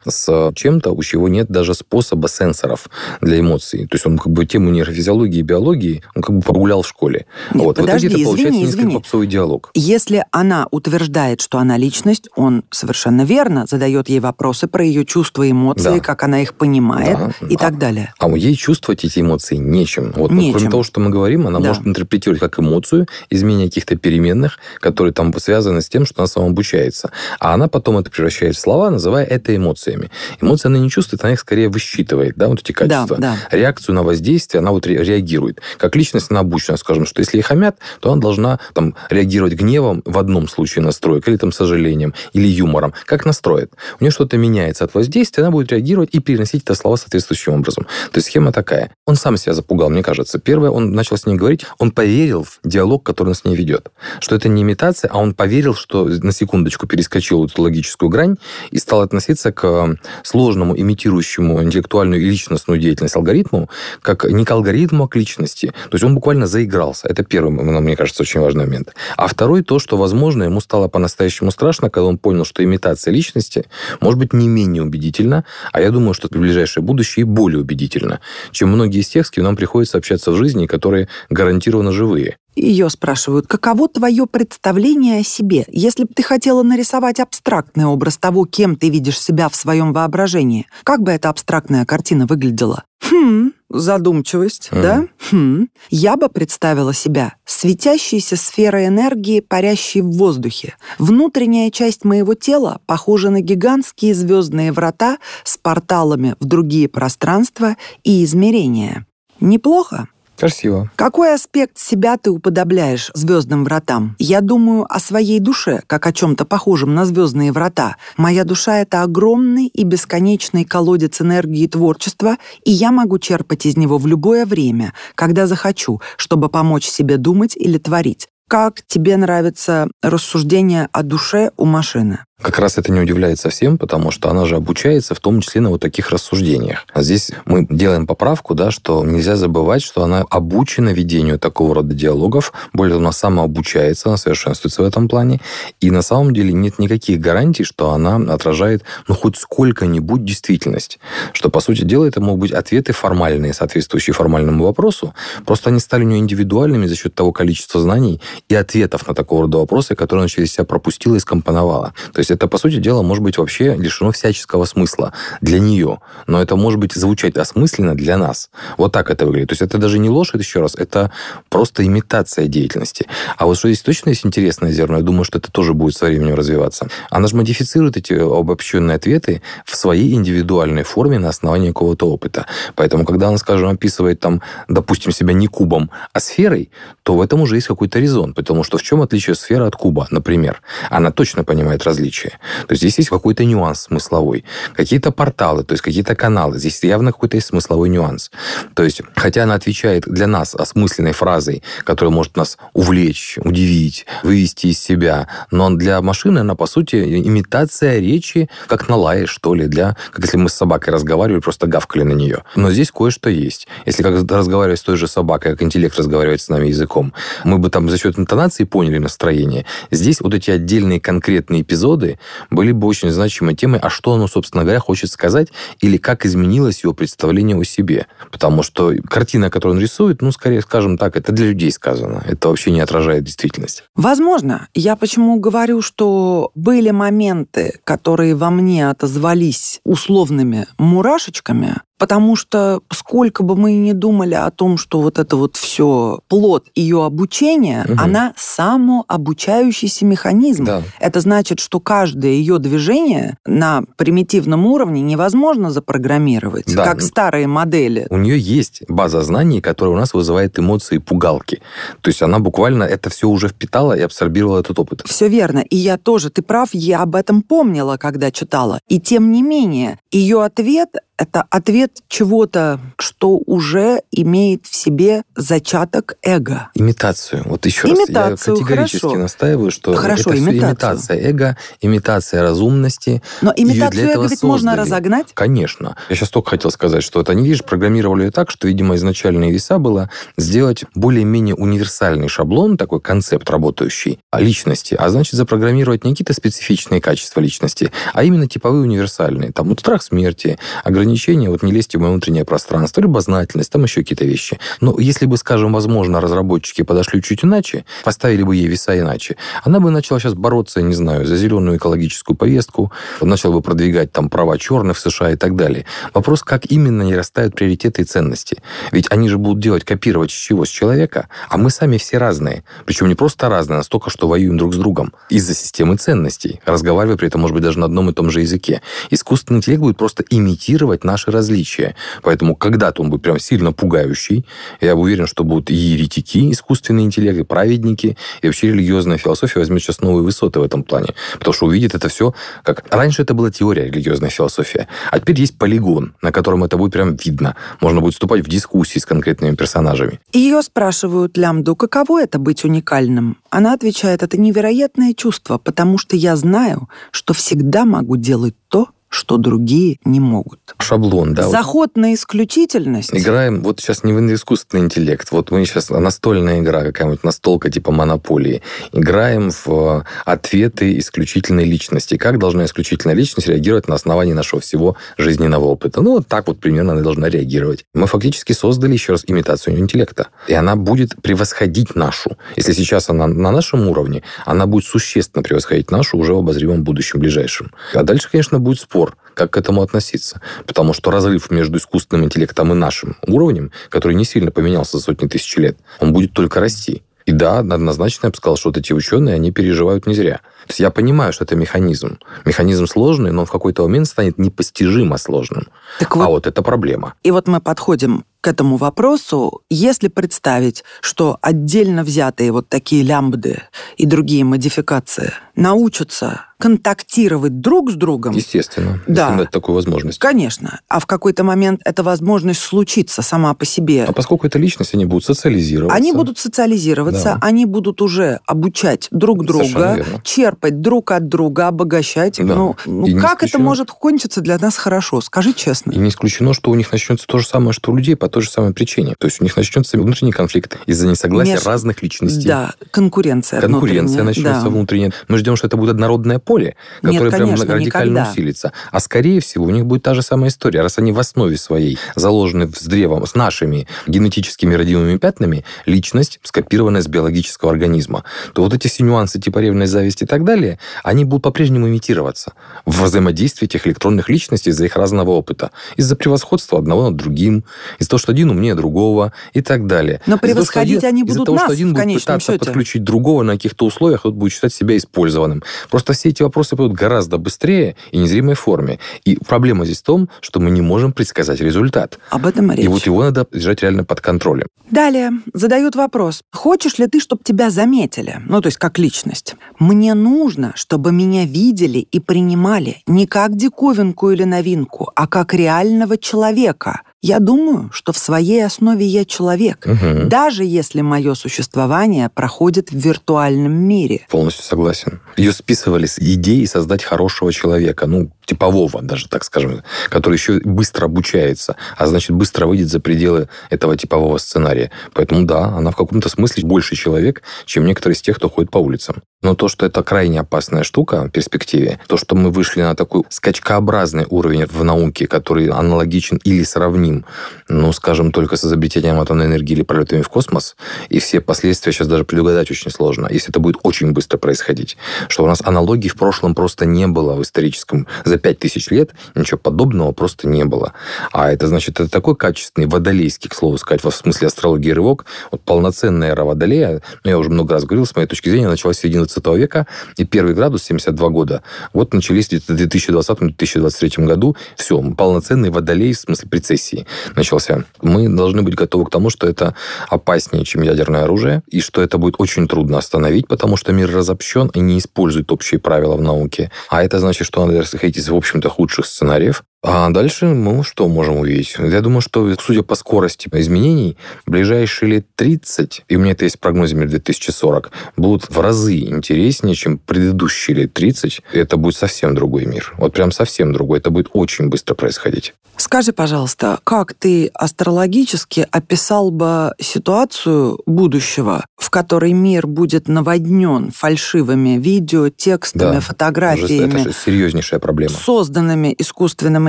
с 0.07 0.53
чем-то, 0.55 0.93
у 0.93 1.03
чего 1.03 1.29
нет 1.29 1.49
даже 1.49 1.75
способа 1.75 2.29
сенсоров 2.29 2.89
для 3.21 3.41
эмоций. 3.41 3.87
То 3.87 3.97
есть 3.97 4.07
он 4.07 4.19
как 4.19 4.33
бы 4.33 4.47
тему 4.47 4.71
нейрофизиологии 4.71 5.39
и 5.39 5.43
биологии 5.43 6.03
он 6.15 6.23
как 6.23 6.37
бы 6.37 6.43
прогулял 6.43 6.83
в 6.83 6.89
школе. 6.89 7.27
Нет, 7.53 7.65
вот. 7.65 7.77
подожди, 7.77 8.09
в 8.09 8.11
итоге 8.11 8.23
это 8.23 8.31
получается 8.31 8.65
извини, 8.65 8.67
несколько 8.67 8.95
попсовый 8.95 9.27
диалог. 9.27 9.71
Если 9.75 10.25
она 10.31 10.67
утверждает, 10.71 11.41
что 11.41 11.59
она 11.59 11.77
личность, 11.77 12.29
он 12.37 12.65
совершенно 12.71 13.23
верно 13.23 13.67
задает 13.67 13.94
задает 13.95 14.09
ей 14.09 14.21
вопросы 14.21 14.67
про 14.67 14.85
ее 14.85 15.05
чувства 15.05 15.45
и 15.45 15.53
эмоции, 15.53 15.95
да. 15.95 16.01
как 16.01 16.23
она 16.23 16.43
их 16.43 16.55
понимает 16.55 17.17
да. 17.17 17.47
и 17.49 17.55
а, 17.55 17.59
так 17.59 17.79
далее. 17.79 18.13
А 18.19 18.27
у 18.27 18.35
ей 18.35 18.55
чувствовать 18.57 19.05
эти 19.05 19.21
эмоции 19.21 19.57
нечем. 19.57 20.13
Вот, 20.17 20.31
нечем. 20.33 20.55
Кроме 20.55 20.71
того, 20.71 20.83
что 20.83 21.01
мы 21.01 21.11
говорим, 21.11 21.47
она 21.47 21.61
да. 21.61 21.69
может 21.69 21.87
интерпретировать 21.87 22.41
как 22.41 22.59
эмоцию, 22.59 23.07
изменение 23.31 23.69
каких-то 23.69 23.97
переменных, 23.97 24.59
которые 24.81 25.13
там 25.13 25.33
связаны 25.39 25.81
с 25.81 25.89
тем, 25.89 26.07
что 26.07 26.23
она 26.23 26.27
самообучается. 26.27 27.11
А 27.39 27.55
она 27.55 27.69
потом 27.69 27.99
это 27.99 28.11
превращает 28.11 28.57
в 28.57 28.61
слова, 28.61 28.91
называя 28.91 29.25
это 29.25 29.55
эмоциями. 29.55 30.11
Эмоции 30.41 30.69
она 30.69 30.79
не 30.79 30.91
чувствует, 30.91 31.23
она 31.23 31.35
их 31.35 31.41
скорее 31.41 31.69
высчитывает, 31.69 32.35
да, 32.37 32.49
вот 32.49 32.61
эти 32.61 32.73
качества. 32.73 33.17
Да, 33.17 33.37
да. 33.51 33.57
Реакцию 33.57 33.95
на 33.95 34.03
воздействие 34.03 34.61
она 34.61 34.73
вот 34.73 34.87
реагирует. 34.87 35.61
Как 35.79 35.97
личность 35.97 36.31
она 36.31 36.41
обучена, 36.41 36.77
скажем, 36.77 37.07
что 37.07 37.21
если 37.21 37.39
ей 37.39 37.43
хамят, 37.43 37.77
то 38.01 38.13
она 38.13 38.21
должна 38.21 38.59
там 38.73 38.95
реагировать 39.11 39.55
гневом 39.55 40.03
в 40.05 40.19
одном 40.19 40.49
случае 40.49 40.85
настроек, 40.85 41.29
или 41.29 41.37
там 41.37 41.53
сожалением, 41.53 42.15
или 42.33 42.47
юмором. 42.47 42.93
Как 43.07 43.25
настроит? 43.25 43.73
У 44.01 44.05
нее 44.05 44.11
что-то 44.11 44.37
меняется 44.37 44.85
от 44.85 44.95
воздействия, 44.95 45.45
она 45.45 45.51
будет 45.51 45.73
реагировать 45.73 46.11
и 46.13 46.19
переносить 46.21 46.63
это 46.63 46.75
слова 46.75 46.97
соответствующим 46.97 47.55
образом. 47.55 47.85
То 48.13 48.19
есть 48.19 48.29
схема 48.29 48.53
такая. 48.53 48.91
Он 49.07 49.17
сам 49.17 49.37
себя 49.37 49.55
запугал, 49.55 49.91
мне 49.91 50.03
кажется. 50.03 50.39
Первое, 50.39 50.71
он 50.71 50.93
начал 50.93 51.17
с 51.17 51.27
ней 51.27 51.37
говорить, 51.37 51.67
он 51.79 51.91
поверил 51.91 52.45
в 52.45 52.61
диалог, 52.65 53.03
который 53.03 53.31
он 53.31 53.35
с 53.35 53.45
ней 53.45 53.55
ведет. 53.55 53.91
Что 54.21 54.37
это 54.37 54.49
не 54.49 54.63
имитация, 54.63 55.11
а 55.11 55.19
он 55.19 55.35
поверил, 55.35 55.75
что 55.75 56.05
на 56.05 56.33
секундочку 56.33 56.87
перескочил 56.87 57.45
эту 57.45 57.63
логическую 57.63 58.09
грань 58.09 58.37
и 58.71 58.79
стал 58.79 59.01
относиться 59.01 59.53
к 59.53 59.97
сложному, 60.23 60.77
имитирующему 60.79 61.63
интеллектуальную 61.63 62.23
и 62.23 62.25
личностную 62.25 62.81
деятельность 62.81 63.17
алгоритму, 63.17 63.69
как 64.03 64.25
не 64.25 64.45
к 64.45 64.51
алгоритму, 64.51 65.05
а 65.05 65.09
к 65.09 65.17
личности. 65.17 65.69
То 65.91 65.95
есть 65.95 66.05
он 66.05 66.15
буквально 66.15 66.47
заигрался. 66.47 67.09
Это 67.09 67.25
первый, 67.25 67.51
мне 67.51 67.97
кажется, 67.97 68.23
очень 68.23 68.41
важный 68.41 68.65
момент. 68.65 68.95
А 69.17 69.27
второй 69.27 69.63
то, 69.63 69.79
что, 69.79 69.97
возможно, 69.97 70.45
ему 70.45 70.61
стало 70.61 70.89
по-настоящему 70.89 71.51
страшно, 71.51 71.91
когда 71.91 72.07
он 72.07 72.19
понял, 72.19 72.45
что 72.45 72.63
имитация 72.63 73.13
личности 73.13 73.67
может 74.01 74.19
быть, 74.19 74.33
не 74.33 74.49
менее 74.49 74.83
убедительно, 74.83 75.45
а 75.73 75.81
я 75.81 75.91
думаю, 75.91 76.15
что 76.15 76.29
в 76.29 76.33
ближайшее 76.33 76.83
будущее 76.83 77.25
более 77.25 77.61
убедительно, 77.61 78.21
чем 78.51 78.71
многие 78.71 79.01
из 79.01 79.09
тех, 79.09 79.27
с 79.27 79.31
кем 79.31 79.45
нам 79.45 79.57
приходится 79.57 79.99
общаться 79.99 80.33
в 80.33 80.37
жизни, 80.37 80.67
которые 80.67 81.09
гарантированно 81.31 81.93
живые. 81.93 82.37
Ее 82.57 82.89
спрашивают, 82.89 83.49
каково 83.49 83.89
твое 83.89 84.27
представление 84.27 85.21
о 85.21 85.25
себе? 85.25 85.65
Если 85.69 86.05
бы 86.05 86.11
ты 86.15 86.23
хотела 86.23 86.63
нарисовать 86.63 87.19
абстрактный 87.19 87.85
образ 87.85 88.17
того, 88.17 88.45
кем 88.45 88.77
ты 88.77 88.91
видишь 88.91 89.21
себя 89.21 89.49
в 89.49 89.57
своем 89.57 89.93
воображении, 89.93 90.67
как 90.85 91.03
бы 91.03 91.11
эта 91.11 91.31
абстрактная 91.31 91.85
картина 91.85 92.27
выглядела? 92.27 92.85
Хм, 93.11 93.53
задумчивость, 93.69 94.71
mm. 94.73 94.83
да? 94.83 95.07
Хм. 95.31 95.69
Я 95.91 96.17
бы 96.17 96.29
представила 96.29 96.95
себя 96.95 97.35
светящейся 97.45 98.37
сферой 98.37 98.87
энергии, 98.87 99.41
парящей 99.41 100.01
в 100.01 100.13
воздухе. 100.13 100.75
Внутренняя 100.99 101.71
часть 101.71 102.05
моего 102.05 102.35
тела 102.35 102.81
похожа 102.87 103.31
на 103.31 103.41
гигантские 103.41 104.15
звездные 104.15 104.73
врата 104.73 105.19
с 105.45 105.59
порталами 105.59 106.35
в 106.41 106.47
другие 106.47 106.89
пространства 106.89 107.77
и 108.05 108.25
измерения. 108.25 109.07
Неплохо? 109.41 110.09
Красиво. 110.37 110.91
Какой 110.97 111.35
аспект 111.35 111.79
себя 111.79 112.17
ты 112.17 112.31
уподобляешь 112.31 113.11
звездным 113.15 113.65
вратам? 113.65 114.17
Я 114.19 114.41
думаю 114.41 114.85
о 114.89 114.99
своей 114.99 115.39
душе, 115.41 115.83
как 115.87 116.07
о 116.07 116.13
чем-то 116.13 116.45
похожем 116.45 116.95
на 116.95 117.05
звездные 117.05 117.53
врата. 117.53 117.97
Моя 118.17 118.45
душа— 118.45 118.79
это 118.81 119.03
огромный 119.03 119.67
и 119.67 119.85
бесконечный 119.85 120.65
колодец 120.65 121.21
энергии 121.21 121.67
творчества, 121.67 122.37
и 122.65 122.73
я 122.73 122.91
могу 122.91 123.19
черпать 123.19 123.67
из 123.67 123.77
него 123.77 123.99
в 123.99 124.07
любое 124.07 124.45
время, 124.47 124.93
когда 125.15 125.47
захочу, 125.47 126.01
чтобы 126.17 126.49
помочь 126.49 126.87
себе 126.87 127.17
думать 127.17 127.57
или 127.57 127.79
творить. 127.79 128.29
как 128.47 128.83
тебе 128.87 129.17
нравится 129.17 129.89
рассуждение 130.03 130.89
о 130.93 131.03
душе 131.03 131.51
у 131.57 131.65
машины? 131.65 132.21
Как 132.45 132.59
раз 132.59 132.77
это 132.77 132.93
не 132.93 133.01
удивляет 133.01 133.41
совсем, 133.41 133.79
потому 133.79 134.11
что 134.11 134.29
она 134.29 134.45
же 134.45 134.57
обучается 134.57 135.15
в 135.15 135.19
том 135.19 135.41
числе 135.41 135.63
на 135.63 135.71
вот 135.71 135.81
таких 135.81 136.11
рассуждениях. 136.11 136.85
А 136.93 137.03
здесь 137.03 137.31
мы 137.47 137.67
делаем 137.71 138.07
поправку, 138.07 138.55
да, 138.55 138.71
что 138.71 139.03
нельзя 139.03 139.37
забывать, 139.37 139.83
что 139.83 140.05
она 140.05 140.27
обучена 140.29 140.91
ведению 140.91 141.39
такого 141.39 141.77
рода 141.77 141.95
диалогов. 141.95 142.53
Более 142.75 142.93
того, 142.93 143.01
она 143.01 143.13
самообучается, 143.13 144.11
она 144.11 144.19
совершенствуется 144.19 144.83
в 144.83 144.85
этом 144.85 145.09
плане. 145.09 145.41
И 145.81 145.91
на 145.91 146.03
самом 146.03 146.35
деле 146.35 146.53
нет 146.53 146.79
никаких 146.79 147.19
гарантий, 147.19 147.65
что 147.65 147.93
она 147.93 148.17
отражает 148.35 148.83
ну, 149.09 149.15
хоть 149.15 149.39
сколько-нибудь 149.39 150.23
действительность. 150.23 150.99
Что, 151.33 151.49
по 151.49 151.61
сути 151.61 151.85
дела, 151.85 152.05
это 152.05 152.21
могут 152.21 152.41
быть 152.41 152.53
ответы 152.53 152.93
формальные, 152.93 153.55
соответствующие 153.55 154.13
формальному 154.13 154.65
вопросу. 154.65 155.15
Просто 155.47 155.71
они 155.71 155.81
стали 155.81 156.05
у 156.05 156.09
нее 156.09 156.19
индивидуальными 156.19 156.85
за 156.85 156.95
счет 156.95 157.15
того 157.15 157.33
количества 157.33 157.81
знаний 157.81 158.21
и 158.51 158.55
ответов 158.55 159.09
на 159.09 159.15
такого 159.15 159.45
рода 159.45 159.57
вопросы, 159.57 159.95
которые 159.95 160.25
она 160.25 160.29
через 160.29 160.53
себя 160.53 160.65
пропустила 160.65 161.17
и 161.17 161.21
скомпоновала. 161.21 161.95
То 162.13 162.19
есть 162.19 162.34
это, 162.35 162.49
по 162.49 162.59
сути 162.59 162.77
дела, 162.77 163.03
может 163.03 163.23
быть 163.23 163.39
вообще 163.39 163.75
лишено 163.77 164.13
всяческого 164.13 164.65
смысла 164.65 165.13
для 165.41 165.59
нее. 165.59 166.01
Но 166.27 166.43
это 166.43 166.57
может 166.57 166.79
быть 166.79 166.93
звучать 166.93 167.37
осмысленно 167.37 167.95
для 167.95 168.19
нас. 168.19 168.51
Вот 168.77 168.93
так 168.93 169.11
это 169.11 169.27
выглядит. 169.27 169.49
То 169.49 169.53
есть 169.53 169.63
это 169.63 169.79
даже 169.79 169.99
не 169.99 170.11
ложь, 170.11 170.35
еще 170.35 170.61
раз, 170.61 170.75
это 170.75 171.11
просто 171.49 171.87
имитация 171.87 172.47
деятельности. 172.47 173.07
А 173.37 173.47
вот 173.47 173.57
что 173.57 173.69
здесь 173.69 173.83
точно 173.83 174.11
есть 174.11 174.27
интересное 174.27 174.73
зерно, 174.73 174.99
я 174.99 175.03
думаю, 175.03 175.25
что 175.25 175.39
это 175.39 175.51
тоже 175.51 175.75
будет 175.75 175.97
со 175.97 176.07
временем 176.07 176.35
развиваться. 176.35 176.89
Она 177.11 177.29
же 177.29 177.37
модифицирует 177.37 177.97
эти 177.97 178.15
обобщенные 178.15 178.97
ответы 178.97 179.43
в 179.65 179.77
своей 179.77 180.15
индивидуальной 180.15 180.83
форме 180.83 181.19
на 181.19 181.29
основании 181.29 181.69
какого-то 181.69 182.09
опыта. 182.09 182.47
Поэтому, 182.75 183.05
когда 183.05 183.29
она, 183.29 183.39
скажем, 183.39 183.69
описывает 183.69 184.21
там, 184.21 184.43
допустим, 184.69 185.13
себя 185.13 185.35
не 185.35 185.47
кубом, 185.47 185.91
а 186.13 186.21
сферой, 186.21 186.71
то 187.03 187.15
в 187.15 187.21
этом 187.21 187.41
уже 187.41 187.57
есть 187.57 187.69
какой-то 187.69 187.99
резон. 188.01 188.35
Потому 188.35 188.65
что 188.65 188.79
в 188.79 188.83
чем 188.83 189.03
отличие 189.03 189.37
сферы 189.37 189.67
от 189.67 189.77
куба, 189.77 190.07
например? 190.11 190.61
Она 190.91 191.11
точно 191.11 191.45
понимает 191.45 191.85
различия 191.85 192.24
случае. 192.25 192.39
То 192.67 192.73
есть 192.73 192.83
здесь 192.83 192.99
есть 192.99 193.11
какой-то 193.11 193.45
нюанс 193.45 193.83
смысловой. 193.83 194.45
Какие-то 194.75 195.11
порталы, 195.11 195.65
то 195.65 195.73
есть 195.73 195.83
какие-то 195.83 196.15
каналы. 196.15 196.59
Здесь 196.59 196.83
явно 196.83 197.13
какой-то 197.13 197.37
есть 197.37 197.49
смысловой 197.49 197.89
нюанс. 197.89 198.31
То 198.75 198.83
есть, 198.83 199.03
хотя 199.17 199.45
она 199.45 199.55
отвечает 199.55 200.05
для 200.07 200.27
нас 200.27 200.55
осмысленной 200.55 201.13
фразой, 201.13 201.63
которая 201.85 202.15
может 202.15 202.37
нас 202.37 202.59
увлечь, 202.73 203.39
удивить, 203.43 204.07
вывести 204.23 204.69
из 204.69 204.81
себя, 204.81 205.29
но 205.51 205.71
для 205.71 206.01
машины 206.01 206.41
она, 206.41 206.55
по 206.55 206.67
сути, 206.67 206.97
имитация 206.97 207.99
речи, 207.99 208.49
как 208.69 208.89
на 208.89 208.97
лае, 208.97 209.27
что 209.27 209.55
ли, 209.55 209.67
для... 209.67 209.97
Как 210.13 210.25
если 210.25 210.37
мы 210.37 210.49
с 210.49 210.55
собакой 210.55 210.93
разговаривали, 210.93 211.41
просто 211.41 211.67
гавкали 211.67 212.03
на 212.03 212.13
нее. 212.13 212.43
Но 212.57 212.71
здесь 212.71 212.91
кое-что 212.91 213.31
есть. 213.31 213.69
Если 213.87 214.03
как 214.03 214.15
разговаривать 214.31 214.79
с 214.79 214.83
той 214.83 214.97
же 214.97 215.09
собакой, 215.09 215.53
как 215.53 215.63
интеллект 215.63 215.99
разговаривает 215.99 216.41
с 216.41 216.49
нами 216.49 216.69
языком, 216.69 217.13
мы 217.45 217.59
бы 217.59 217.71
там 217.71 217.89
за 217.91 217.99
счет 217.99 218.19
интонации 218.19 218.65
поняли 218.65 218.99
настроение. 218.99 219.67
Здесь 219.91 220.21
вот 220.21 220.35
эти 220.35 220.51
отдельные 220.51 221.01
конкретные 221.01 221.63
эпизоды, 221.63 222.04
были 222.51 222.73
бы 222.73 222.87
очень 222.87 223.11
значимой 223.11 223.55
темой, 223.55 223.81
а 223.81 223.91
что 223.91 224.13
оно, 224.13 224.29
собственно 224.29 224.63
говоря, 224.63 224.81
хочет 224.81 225.11
сказать, 225.11 225.49
или 225.81 225.97
как 225.97 226.27
изменилось 226.27 226.83
его 226.85 226.95
представление 226.95 227.57
о 227.57 227.65
себе. 227.65 228.07
Потому 228.31 228.63
что 228.63 228.93
картина, 229.09 229.51
которую 229.51 229.77
он 229.77 229.83
рисует, 229.83 230.23
ну, 230.23 230.33
скорее, 230.33 230.61
скажем 230.63 230.99
так, 230.99 231.17
это 231.17 231.33
для 231.33 231.47
людей 231.47 231.71
сказано. 231.71 232.23
Это 232.27 232.49
вообще 232.49 232.71
не 232.71 232.81
отражает 232.81 233.25
действительность. 233.25 233.85
Возможно. 233.95 234.69
Я 234.75 234.97
почему 234.97 235.39
говорю, 235.39 235.83
что 235.83 236.51
были 236.55 236.91
моменты, 236.91 237.81
которые 237.85 238.35
во 238.35 238.51
мне 238.51 238.89
отозвались 238.89 239.81
условными 239.85 240.67
мурашечками, 240.79 241.77
Потому 241.99 242.35
что 242.35 242.81
сколько 242.93 243.43
бы 243.43 243.57
мы 243.57 243.73
ни 243.75 243.93
думали 243.93 244.35
о 244.35 244.51
том, 244.51 244.79
что 244.79 245.01
вот 245.01 245.19
это 245.19 245.37
вот 245.37 245.57
все 245.57 246.21
плод 246.29 246.67
ее 246.75 247.05
обучения, 247.05 247.85
угу. 247.89 247.95
она 247.99 248.33
самообучающийся 248.37 250.05
механизм. 250.05 250.65
Да. 250.65 250.83
Это 250.99 251.21
значит, 251.21 251.61
что 251.61 251.81
каждое 251.81 252.33
ее 252.33 252.59
движение 252.59 253.37
на 253.47 253.83
примитивном 253.97 254.67
уровне 254.67 255.03
невозможно 255.03 255.71
запрограммировать, 255.71 256.75
да. 256.75 256.85
как 256.85 257.01
старые 257.01 257.47
модели. 257.47 258.07
У 258.11 258.17
нее 258.17 258.39
есть 258.39 258.83
база 258.89 259.23
знаний, 259.23 259.61
которая 259.61 259.95
у 259.95 259.99
нас 259.99 260.15
вызывает 260.15 260.59
эмоции 260.59 260.99
пугалки. 260.99 261.63
То 262.01 262.11
есть 262.11 262.23
она 262.23 262.39
буквально 262.39 262.85
это 262.85 263.09
все 263.11 263.29
уже 263.29 263.49
впитала 263.49 263.93
и 263.97 264.01
абсорбировала 264.01 264.61
этот 264.61 264.79
опыт. 264.79 265.03
Все 265.05 265.29
верно. 265.29 265.61
И 265.61 265.77
я 265.77 265.97
тоже, 265.97 266.31
ты 266.31 266.43
прав, 266.43 266.71
я 266.73 267.03
об 267.03 267.15
этом 267.15 267.43
помнила, 267.43 267.97
когда 267.97 268.31
читала. 268.31 268.81
И 268.89 269.01
тем 269.01 269.31
не 269.31 269.43
менее, 269.43 269.99
ее 270.11 270.43
ответ 270.43 270.89
это 271.17 271.45
ответ 271.51 271.99
чего-то, 272.09 272.81
что 272.99 273.41
уже 273.47 274.03
имеет 274.11 274.67
в 274.67 274.75
себе 274.75 275.23
зачаток 275.37 276.17
эго. 276.23 276.71
Имитацию. 276.75 277.43
Вот 277.47 277.67
еще 277.67 277.89
имитацию, 277.89 278.31
раз, 278.31 278.47
я 278.47 278.55
категорически 278.55 279.01
хорошо. 279.01 279.19
настаиваю, 279.19 279.71
что 279.71 279.95
хорошо, 279.95 280.31
это 280.31 280.39
имитацию. 280.41 280.59
имитация 280.59 281.21
эго, 281.21 281.57
имитация 281.81 282.43
разумности. 282.43 283.23
Но 283.43 283.53
имитацию 283.55 284.11
эго 284.11 284.23
ведь 284.23 284.31
создали. 284.31 284.51
можно 284.51 284.77
разогнать? 284.77 285.29
Конечно. 285.35 285.97
Я 286.09 286.17
сейчас 286.17 286.31
только 286.31 286.51
хотел 286.51 286.71
сказать, 286.71 287.03
что 287.03 287.21
это 287.21 287.33
они, 287.33 287.45
видишь, 287.45 287.65
программировали 287.65 288.31
так, 288.31 288.51
что, 288.51 288.67
видимо, 288.67 288.97
изначальная 288.97 289.51
веса 289.51 289.79
было 289.79 290.11
сделать 290.37 290.85
более-менее 290.95 291.55
универсальный 291.55 292.29
шаблон, 292.29 292.77
такой 292.77 293.01
концепт 293.01 293.49
работающий 293.51 294.19
о 294.31 294.41
личности, 294.41 294.97
а 294.99 295.09
значит 295.11 295.35
запрограммировать 295.35 296.05
не 296.05 296.13
какие-то 296.13 296.35
специфичные 296.35 297.01
качества 297.01 297.41
личности, 297.41 297.93
а 298.13 298.25
именно 298.25 298.49
типовые 298.49 298.83
универсальные. 298.83 299.53
Там 299.53 299.69
вот 299.69 299.81
страх 299.81 300.03
смерти, 300.03 300.59
ограничения 300.83 301.04
ограничения, 301.05 301.51
вот 301.51 301.63
не 301.63 301.73
лезьте 301.73 301.99
в 301.99 302.01
мое 302.01 302.11
внутреннее 302.13 302.45
пространство, 302.45 303.01
любознательность, 303.01 303.71
там 303.71 303.85
еще 303.85 304.01
какие-то 304.01 304.25
вещи. 304.25 304.59
Но 304.81 304.99
если 304.99 305.27
бы, 305.27 305.37
скажем, 305.37 305.73
возможно, 305.73 306.21
разработчики 306.21 306.83
подошли 306.83 307.23
чуть 307.23 307.45
иначе, 307.45 307.85
поставили 308.05 308.43
бы 308.43 308.57
ей 308.57 308.67
веса 308.67 308.99
иначе, 308.99 309.37
она 309.63 309.81
бы 309.81 309.91
начала 309.91 310.19
сейчас 310.19 310.35
бороться, 310.35 310.81
не 310.83 310.95
знаю, 310.95 311.27
за 311.27 311.37
зеленую 311.37 311.77
экологическую 311.77 312.37
повестку, 312.37 312.93
начала 313.21 313.53
бы 313.53 313.61
продвигать 313.61 314.13
там 314.13 314.29
права 314.31 314.59
черных 314.59 314.97
в 314.97 315.01
США 315.01 315.33
и 315.33 315.37
так 315.37 315.57
далее. 315.57 315.85
Вопрос, 316.15 316.43
как 316.43 316.67
именно 316.71 317.03
не 317.03 317.15
растают 317.15 317.55
приоритеты 317.55 318.03
и 318.03 318.05
ценности. 318.05 318.63
Ведь 318.93 319.11
они 319.11 319.29
же 319.29 319.39
будут 319.39 319.61
делать, 319.61 319.85
копировать 319.85 320.31
с 320.31 320.35
чего? 320.35 320.65
С 320.65 320.69
человека. 320.69 321.29
А 321.49 321.59
мы 321.59 321.71
сами 321.71 321.99
все 321.99 322.19
разные. 322.19 322.65
Причем 322.87 323.09
не 323.09 323.15
просто 323.15 323.49
разные, 323.49 323.75
а 323.75 323.79
настолько, 323.79 324.11
что 324.11 324.29
воюем 324.29 324.57
друг 324.57 324.75
с 324.75 324.77
другом. 324.77 325.13
Из-за 325.29 325.55
системы 325.55 325.97
ценностей. 325.97 326.61
Разговаривая 326.65 327.17
при 327.17 327.29
этом, 327.29 327.41
может 327.41 327.55
быть, 327.55 327.63
даже 327.63 327.79
на 327.79 327.87
одном 327.87 328.11
и 328.11 328.13
том 328.13 328.31
же 328.31 328.41
языке. 328.41 328.81
Искусственный 329.11 329.59
интеллект 329.59 329.83
будет 329.83 329.97
просто 329.97 330.25
имитировать 330.31 330.94
учитывать 330.95 331.05
наши 331.05 331.31
различия. 331.31 331.95
Поэтому 332.23 332.57
когда-то 332.57 333.03
он 333.03 333.11
будет 333.11 333.23
прям 333.23 333.39
сильно 333.39 333.73
пугающий. 333.73 334.45
Я 334.81 334.95
уверен, 334.95 335.27
что 335.27 335.45
будут 335.45 335.71
и 335.71 335.75
еретики, 335.75 336.51
искусственный 336.51 337.03
интеллект, 337.03 337.39
и 337.39 337.45
праведники, 337.45 338.17
и 338.43 338.47
вообще 338.47 338.69
религиозная 338.69 339.19
философия 339.19 339.61
возьмет 339.61 339.83
сейчас 339.83 340.01
новые 340.01 340.23
высоты 340.23 340.61
в 340.61 340.63
этом 340.63 340.83
плане. 340.83 341.15
Потому 341.39 341.55
что 341.55 341.67
увидит 341.67 341.95
это 341.95 342.09
все, 342.09 342.33
как... 342.63 342.85
Раньше 342.91 343.23
это 343.23 343.35
была 343.35 343.51
теория 343.51 343.87
религиозная 343.87 344.31
философия, 344.31 344.87
а 345.11 345.19
теперь 345.19 345.41
есть 345.41 345.59
полигон, 345.59 346.13
на 346.23 346.33
котором 346.33 346.65
это 346.65 346.77
будет 346.77 346.93
прям 346.93 347.17
видно. 347.17 347.55
Можно 347.81 348.01
будет 348.01 348.15
вступать 348.15 348.45
в 348.45 348.49
дискуссии 348.49 348.99
с 348.99 349.07
конкретными 349.07 349.57
персонажами. 349.57 350.19
Ее 350.33 350.63
спрашивают 350.63 351.39
Лямду, 351.39 351.77
каково 351.77 352.23
это 352.23 352.39
быть 352.39 352.65
уникальным? 352.65 353.37
Она 353.51 353.73
отвечает, 353.75 354.23
это 354.23 354.37
невероятное 354.37 355.15
чувство, 355.15 355.59
потому 355.59 355.99
что 355.99 356.17
я 356.17 356.37
знаю, 356.37 356.89
что 357.11 357.35
всегда 357.35 357.85
могу 357.85 358.17
делать 358.17 358.55
то, 358.69 358.89
что 359.15 359.37
другие 359.37 359.99
не 360.05 360.19
могут. 360.19 360.59
Шаблон, 360.79 361.35
да. 361.35 361.49
Заход 361.49 361.93
вот. 361.95 361.97
на 361.97 362.15
исключительность. 362.15 363.15
Играем, 363.15 363.63
вот 363.63 363.81
сейчас 363.81 364.03
не 364.03 364.13
в 364.13 364.35
искусственный 364.35 364.85
интеллект, 364.85 365.31
вот 365.31 365.53
мы 365.53 365.65
сейчас 365.65 365.91
настольная 365.91 366.61
игра, 366.61 366.83
какая-нибудь 366.83 367.23
настолка 367.23 367.71
типа 367.71 367.93
монополии. 367.93 368.63
Играем 368.93 369.51
в 369.51 369.69
э, 369.69 370.03
ответы 370.25 370.99
исключительной 370.99 371.65
личности. 371.65 372.17
Как 372.17 372.39
должна 372.39 372.65
исключительная 372.65 373.15
личность 373.15 373.47
реагировать 373.47 373.87
на 373.87 373.95
основании 373.95 374.33
нашего 374.33 374.61
всего 374.61 374.97
жизненного 375.17 375.67
опыта? 375.67 376.01
Ну, 376.03 376.15
вот 376.15 376.27
так 376.27 376.49
вот 376.49 376.59
примерно 376.59 376.93
она 376.93 377.03
должна 377.03 377.29
реагировать. 377.29 377.85
Мы 377.95 378.09
фактически 378.09 378.53
создали 378.53 378.95
еще 378.95 379.13
раз 379.13 379.23
имитацию 379.27 379.79
интеллекта. 379.79 380.29
И 380.49 380.55
она 380.55 380.75
будет 380.75 381.15
превосходить 381.23 381.95
нашу. 381.95 382.37
Если 382.57 382.73
сейчас 382.73 383.11
она 383.11 383.29
на 383.29 383.53
нашем 383.53 383.89
уровне, 383.89 384.23
она 384.45 384.67
будет 384.67 384.87
существенно 384.87 385.45
превосходить 385.45 385.93
нашу 385.93 386.19
уже 386.19 386.35
в 386.35 386.39
обозримом 386.39 386.83
будущем 386.83 387.21
ближайшем. 387.21 387.71
А 387.95 388.03
дальше, 388.03 388.29
конечно, 388.31 388.59
будет 388.59 388.81
спор 388.81 389.04
спор, 389.05 389.17
как 389.35 389.51
к 389.53 389.57
этому 389.57 389.83
относиться. 389.83 390.41
Потому 390.67 390.93
что 390.93 391.11
разрыв 391.11 391.51
между 391.51 391.79
искусственным 391.79 392.25
интеллектом 392.27 392.73
и 392.73 392.75
нашим 392.75 393.17
уровнем, 393.27 393.71
который 393.89 394.15
не 394.15 394.25
сильно 394.25 394.51
поменялся 394.51 394.99
за 394.99 395.05
сотни 395.05 395.27
тысяч 395.27 395.57
лет, 395.57 395.77
он 396.01 396.13
будет 396.13 396.33
только 396.33 396.61
расти. 396.61 397.03
И 397.27 397.33
да, 397.33 397.61
однозначно 397.61 398.27
я 398.27 398.31
бы 398.31 398.37
сказал, 398.37 398.57
что 398.57 398.69
вот 398.69 398.77
эти 398.77 398.93
ученые, 398.93 399.37
они 399.37 399.51
переживают 399.51 400.07
не 400.07 400.15
зря. 400.15 400.41
То 400.67 400.71
есть 400.71 400.81
я 400.81 400.91
понимаю, 400.91 401.33
что 401.33 401.45
это 401.45 401.57
механизм. 401.57 402.19
Механизм 402.45 402.87
сложный, 402.87 403.33
но 403.33 403.41
он 403.41 403.47
в 403.47 403.51
какой-то 403.51 403.83
момент 403.83 404.09
станет 404.09 404.39
непостижимо 404.39 405.17
сложным. 405.17 405.69
Так 405.99 406.17
вот, 406.17 406.25
а 406.25 406.29
вот 406.29 406.47
это 406.47 406.63
проблема. 406.63 407.15
И 407.23 407.31
вот 407.31 407.49
мы 407.49 407.61
подходим 407.61 408.25
к 408.43 408.49
этому 408.49 408.77
вопросу, 408.77 409.63
если 409.71 410.09
представить, 410.09 410.85
что 411.01 411.39
отдельно 411.41 412.05
взятые 412.05 412.53
вот 412.53 412.69
такие 412.69 413.03
лямбды 413.03 413.63
и 413.97 414.05
другие 414.05 414.45
модификации 414.45 415.33
научатся 415.57 416.43
контактировать 416.65 417.61
друг 417.61 417.91
с 417.91 417.95
другом. 417.95 418.35
Естественно. 418.35 419.01
Да. 419.07 419.27
Если 419.29 419.39
дать 419.39 419.51
такую 419.51 419.75
возможность. 419.75 420.19
Конечно. 420.19 420.81
А 420.89 420.99
в 420.99 421.07
какой-то 421.07 421.45
момент 421.45 421.81
эта 421.85 422.03
возможность 422.03 422.61
случится 422.61 423.21
сама 423.23 423.53
по 423.55 423.65
себе. 423.67 424.05
А 424.09 424.13
поскольку 424.13 424.47
это 424.47 424.59
личность, 424.59 424.95
они 424.95 425.05
будут 425.05 425.25
социализироваться. 425.25 425.95
Они 425.97 426.13
будут 426.13 426.39
социализироваться, 426.39 427.25
Да. 427.25 427.39
они 427.43 427.67
будут 427.67 428.01
уже 428.03 428.41
обучать 428.47 429.09
друг 429.11 429.45
друга, 429.45 430.05
черпать 430.23 430.81
друг 430.81 431.11
от 431.11 431.29
друга, 431.29 431.69
обогащать. 431.69 432.39
Да. 432.39 432.55
Ну, 432.55 432.77
ну, 432.87 433.07
как 433.21 433.39
это 433.43 433.47
исключено- 433.47 433.65
может 433.65 433.91
кончиться 433.91 434.41
для 434.41 434.59
нас 434.59 434.77
хорошо? 434.77 435.21
Скажи 435.21 435.53
честно. 435.53 435.93
И 435.93 435.99
не 435.99 436.09
исключено, 436.09 436.55
что 436.55 436.71
у 436.71 436.75
них 436.75 436.91
начнется 436.93 437.27
то 437.27 437.39
же 437.39 437.47
самое, 437.47 437.73
что 437.73 437.93
у 437.93 437.97
людей 437.97 438.17
по 438.17 438.29
той 438.29 438.43
же 438.43 438.51
самой 438.51 438.73
причине. 438.73 439.15
То 439.19 439.27
есть 439.27 439.41
у 439.41 439.45
них 439.45 439.57
начнется 439.57 439.99
внутренний 439.99 440.33
конфликт 440.33 440.79
из-за 440.87 441.07
несогласия 441.07 441.55
Меж- 441.57 441.67
разных 441.67 442.03
личностей. 442.03 442.49
Да, 442.49 442.73
конкуренция. 442.91 443.61
Конкуренция 443.61 444.23
начнется 444.23 444.63
да. 444.63 444.69
внутренняя. 444.71 445.13
Мы 445.29 445.39
ждем, 445.39 445.57
что 445.57 445.67
это 445.67 445.77
будет 445.77 445.91
однородное 445.91 446.39
поле, 446.55 446.77
Нет, 447.03 447.13
которое 447.15 447.31
прям 447.31 447.49
конечно, 447.49 447.75
радикально 447.75 448.11
никогда. 448.11 448.31
усилится. 448.31 448.73
А 448.93 449.01
скорее 449.01 449.41
всего, 449.41 449.65
у 449.65 449.71
них 449.71 449.87
будет 449.87 450.03
та 450.05 450.15
же 450.15 450.23
самая 450.23 450.51
история. 450.51 450.83
Раз 450.83 450.99
они 450.99 451.11
в 451.11 451.19
основе 451.19 451.57
своей 451.57 451.99
заложены 452.15 452.69
с 452.73 452.83
древом, 452.85 453.27
с 453.27 453.35
нашими 453.35 453.89
генетическими 454.07 454.73
родимыми 454.75 455.17
пятнами, 455.19 455.65
личность 455.85 456.39
скопированная 456.45 457.03
с 457.03 457.09
биологического 457.09 457.73
организма, 457.73 458.23
то 458.53 458.63
вот 458.63 458.73
эти 458.73 458.87
все 458.87 459.03
нюансы 459.03 459.41
типа 459.41 459.59
ревность, 459.59 459.91
зависть 459.93 460.23
и 460.23 460.27
так 460.27 460.45
далее, 460.45 460.79
они 461.03 461.25
будут 461.25 461.43
по-прежнему 461.43 461.89
имитироваться 461.89 462.53
в 462.87 463.03
взаимодействии 463.03 463.67
этих 463.67 463.87
электронных 463.89 464.29
личностей 464.29 464.71
из-за 464.71 464.85
их 464.85 464.97
разного 464.97 465.31
опыта, 465.33 465.73
из-за 465.97 466.15
превосходства 466.15 466.79
одного 466.79 467.11
над 467.11 467.17
другим, 467.17 467.65
из-за 467.99 468.11
того, 468.11 468.19
что 468.19 468.31
один 468.33 468.51
умнее 468.51 468.77
другого 468.77 469.33
и 469.55 469.61
так 469.61 469.87
далее. 469.89 470.21
Но 470.27 470.37
того, 470.37 470.39
что 470.39 470.47
превосходить 470.47 470.99
один- 470.99 471.09
они 471.09 471.23
будут 471.25 471.47
того, 471.47 471.59
что 471.59 471.67
нас 471.67 471.73
один 471.75 471.89
в 471.91 471.93
будет 471.95 472.21
пытаться 472.21 472.53
счете. 472.53 472.65
подключить 472.65 473.03
другого 473.03 473.43
на 473.43 473.55
каких-то 473.55 473.87
условиях, 473.87 474.23
тот 474.23 474.35
будет 474.35 474.53
считать 474.53 474.73
себя 474.73 474.97
использованным. 474.97 475.63
Просто 475.91 476.13
все 476.13 476.29
эти 476.35 476.43
вопросы 476.43 476.77
пойдут 476.77 476.97
гораздо 476.97 477.39
быстрее 477.39 477.97
и 478.11 478.19
незримой 478.19 478.55
форме. 478.55 478.99
И 479.25 479.37
проблема 479.37 479.85
здесь 479.85 480.01
в 480.01 480.03
том, 480.03 480.29
что 480.41 480.61
мы 480.61 480.71
не 480.71 480.83
можем 480.83 481.13
предсказать 481.13 481.61
результат. 481.61 482.19
Об 482.31 482.47
этом 482.47 482.73
и 482.73 482.77
речь. 482.77 482.85
И 482.85 482.89
вот 482.89 483.07
его 483.07 483.23
надо 483.23 483.47
держать 483.53 483.83
реально 483.83 484.05
под 484.05 484.21
контролем. 484.21 484.67
Далее 484.91 485.31
задают 485.53 485.97
вопрос. 485.97 486.43
Хочешь 486.53 486.99
ли 486.99 487.07
ты, 487.07 487.21
чтобы 487.21 487.43
тебя 487.45 487.71
заметили? 487.71 488.41
Ну, 488.47 488.61
то 488.61 488.67
есть 488.67 488.79
как 488.79 488.99
личность. 488.99 489.55
Мне 489.79 490.15
нужно, 490.15 490.73
чтобы 490.75 491.13
меня 491.13 491.47
видели 491.47 491.99
и 491.99 492.21
принимали 492.21 493.03
не 493.07 493.27
как 493.27 493.57
диковинку 493.57 494.31
или 494.31 494.45
новинку, 494.45 495.11
а 495.15 495.27
как 495.27 495.55
реального 495.55 496.19
человека. 496.19 497.03
Я 497.27 497.39
думаю, 497.41 497.89
что 497.91 498.13
в 498.13 498.19
своей 498.19 498.63
основе 498.67 499.07
я 499.07 499.25
человек, 499.25 499.87
Мгм. 499.87 500.29
даже 500.29 500.63
если 500.63 501.01
мое 501.01 501.33
существование 501.33 502.29
проходит 502.29 502.91
в 502.91 502.97
виртуальном 502.97 503.73
мире. 503.73 504.27
Полностью 504.29 504.63
согласен. 504.63 505.21
Ее 505.39 505.53
списывали 505.55 506.05
с 506.05 506.19
идеей 506.19 506.67
создать 506.67 507.03
хорошего 507.03 507.51
человека, 507.51 508.07
ну, 508.07 508.29
типового 508.45 509.03
даже, 509.03 509.29
так 509.29 509.45
скажем, 509.45 509.83
который 510.09 510.35
еще 510.35 510.61
быстро 510.65 511.07
обучается, 511.07 511.77
а 511.97 512.07
значит, 512.07 512.37
быстро 512.37 512.67
выйдет 512.67 512.89
за 512.89 513.01
пределы 513.01 513.49
этого 513.71 513.97
типового 513.97 514.39
сценария. 514.39 514.91
Поэтому 515.13 515.45
да, 515.45 515.67
она 515.67 515.91
в 515.91 515.97
каком-то 515.97 516.29
смысле 516.29 516.65
больше 516.65 516.97
человек, 516.97 517.43
чем 517.65 517.87
некоторые 517.87 518.17
из 518.17 518.23
тех, 518.23 518.37
кто 518.37 518.49
ходит 518.49 518.71
по 518.71 518.79
улицам. 518.79 519.23
Но 519.45 519.55
то, 519.55 519.69
что 519.69 519.85
это 519.85 520.03
крайне 520.03 520.41
опасная 520.41 520.85
штука 520.85 521.25
в 521.25 521.29
перспективе, 521.29 522.01
то, 522.07 522.17
что 522.17 522.35
мы 522.35 522.51
вышли 522.51 522.81
на 522.81 522.95
такой 522.97 523.25
скачкообразный 523.29 524.25
уровень 524.31 524.65
в 524.65 524.83
науке, 524.83 525.27
который 525.27 525.69
аналогичен 525.69 526.39
или 526.45 526.63
сравним, 526.63 527.27
ну, 527.69 527.93
скажем, 527.93 528.33
только 528.33 528.57
с 528.57 528.65
изобретением 528.65 529.21
атомной 529.21 529.45
энергии 529.45 529.75
или 529.75 529.83
полетами 529.83 530.23
в 530.23 530.31
космос, 530.31 530.77
и 531.11 531.19
все 531.19 531.43
последствия 531.43 531.93
сейчас 531.93 532.09
даже 532.09 532.25
предугадать 532.25 532.71
очень 532.71 532.91
сложно, 532.91 533.29
если 533.31 533.51
это 533.51 533.61
будет 533.61 533.77
очень 533.83 534.13
быстро 534.13 534.39
происходить. 534.39 534.97
Что 535.29 535.45
у 535.45 535.47
нас 535.47 535.61
аналогий 535.63 536.09
в 536.09 536.17
прошлом 536.17 536.55
просто 536.55 536.87
не 536.87 537.07
было 537.07 537.35
в 537.35 537.43
историческом. 537.43 538.07
За 538.35 538.39
пять 538.39 538.59
тысяч 538.59 538.91
лет 538.91 539.11
ничего 539.37 539.59
подобного 539.59 540.11
просто 540.11 540.49
не 540.49 540.65
было. 540.65 540.93
А 541.31 541.53
это 541.53 541.69
значит, 541.69 542.01
это 542.01 542.11
такой 542.11 542.35
качественный 542.35 542.89
водолейский, 542.89 543.49
к 543.49 543.55
слову 543.55 543.79
сказать, 543.79 544.03
во 544.03 544.11
смысле 544.11 544.49
астрологии 544.49 544.91
рывок. 544.91 545.25
Вот 545.53 545.61
полноценная 545.61 546.33
эра 546.33 546.43
водолея, 546.43 547.01
ну, 547.23 547.31
я 547.31 547.39
уже 547.39 547.51
много 547.51 547.75
раз 547.75 547.85
говорил, 547.85 548.07
с 548.07 548.17
моей 548.17 548.27
точки 548.27 548.49
зрения, 548.49 548.67
началась 548.67 548.97
в 548.97 549.03
середине 549.03 549.27
20 549.27 549.47
века, 549.57 549.87
и 550.17 550.25
первый 550.25 550.53
градус 550.53 550.83
72 550.83 551.29
года. 551.29 551.63
Вот 551.93 552.13
начались 552.13 552.49
где-то 552.49 552.73
в 552.73 552.77
2020-2023 552.77 554.27
году. 554.27 554.57
Все, 554.75 555.01
полноценный 555.17 555.71
водолей 555.71 556.13
в 556.13 556.19
смысле 556.19 556.49
прецессии 556.49 557.07
начался. 557.37 557.85
Мы 558.03 558.29
должны 558.29 558.63
быть 558.63 558.75
готовы 558.75 559.05
к 559.05 559.11
тому, 559.11 559.31
что 559.31 559.47
это 559.47 559.77
опаснее, 560.09 560.65
чем 560.65 560.83
ядерное 560.83 561.23
оружие, 561.23 561.63
и 561.69 561.81
что 561.81 562.03
это 562.03 562.19
будет 562.19 562.35
очень 562.39 562.67
трудно 562.67 562.99
остановить, 562.99 563.47
потому 563.47 563.77
что 563.77 563.93
мир 563.93 564.11
разобщен 564.13 564.73
и 564.75 564.81
не 564.81 564.99
использует 564.99 565.53
общие 565.53 565.79
правила 565.79 566.17
в 566.17 566.21
науке. 566.21 566.73
А 566.89 567.05
это 567.05 567.21
значит, 567.21 567.47
что 567.47 567.65
надо 567.65 567.81
исходить 567.81 568.24
из, 568.25 568.31
в 568.31 568.37
общем-то, 568.37 568.69
худших 568.69 569.07
сценариев. 569.07 569.65
А 569.87 570.09
дальше 570.09 570.47
мы 570.47 570.83
что 570.83 571.07
можем 571.09 571.37
увидеть? 571.37 571.77
Я 571.79 572.01
думаю, 572.01 572.23
что, 572.23 572.55
судя 572.59 572.83
по 572.83 572.95
скорости 572.95 573.51
изменений, 573.53 574.17
в 574.47 574.51
ближайшие 574.51 575.11
лет 575.11 575.27
30, 575.37 576.05
и 576.09 576.17
у 576.17 576.21
меня 576.21 576.33
это 576.33 576.45
есть 576.45 576.57
в 576.57 576.61
прогнозе 576.61 576.97
мир 576.97 577.09
2040, 577.09 577.91
будут 578.17 578.49
в 578.49 578.59
разы 578.61 578.97
интереснее, 578.99 579.75
чем 579.75 579.99
предыдущие 579.99 580.75
лет 580.79 580.95
30. 580.95 581.43
Это 581.53 581.77
будет 581.77 581.97
совсем 581.97 582.35
другой 582.35 582.65
мир. 582.65 582.95
Вот 582.97 583.13
прям 583.13 583.31
совсем 583.31 583.75
другой. 583.75 583.99
Это 583.99 584.09
будет 584.09 584.29
очень 584.33 584.69
быстро 584.71 584.95
происходить. 584.95 585.53
Скажи, 585.77 586.13
пожалуйста, 586.13 586.79
как 586.85 587.15
ты 587.15 587.49
астрологически 587.49 588.67
описал 588.71 589.31
бы 589.31 589.73
ситуацию 589.81 590.79
будущего, 590.87 591.65
в 591.77 591.91
которой 591.91 592.33
мир 592.33 592.67
будет 592.67 593.09
наводнен 593.09 593.91
фальшивыми 593.91 594.79
видео, 594.79 595.29
текстами, 595.31 595.95
Да, 595.95 596.01
фотографиями, 596.01 597.01
Это 597.01 597.11
же 597.11 597.13
серьезнейшая 597.13 597.81
проблема. 597.81 598.15
созданными 598.15 598.95
искусственным 598.97 599.69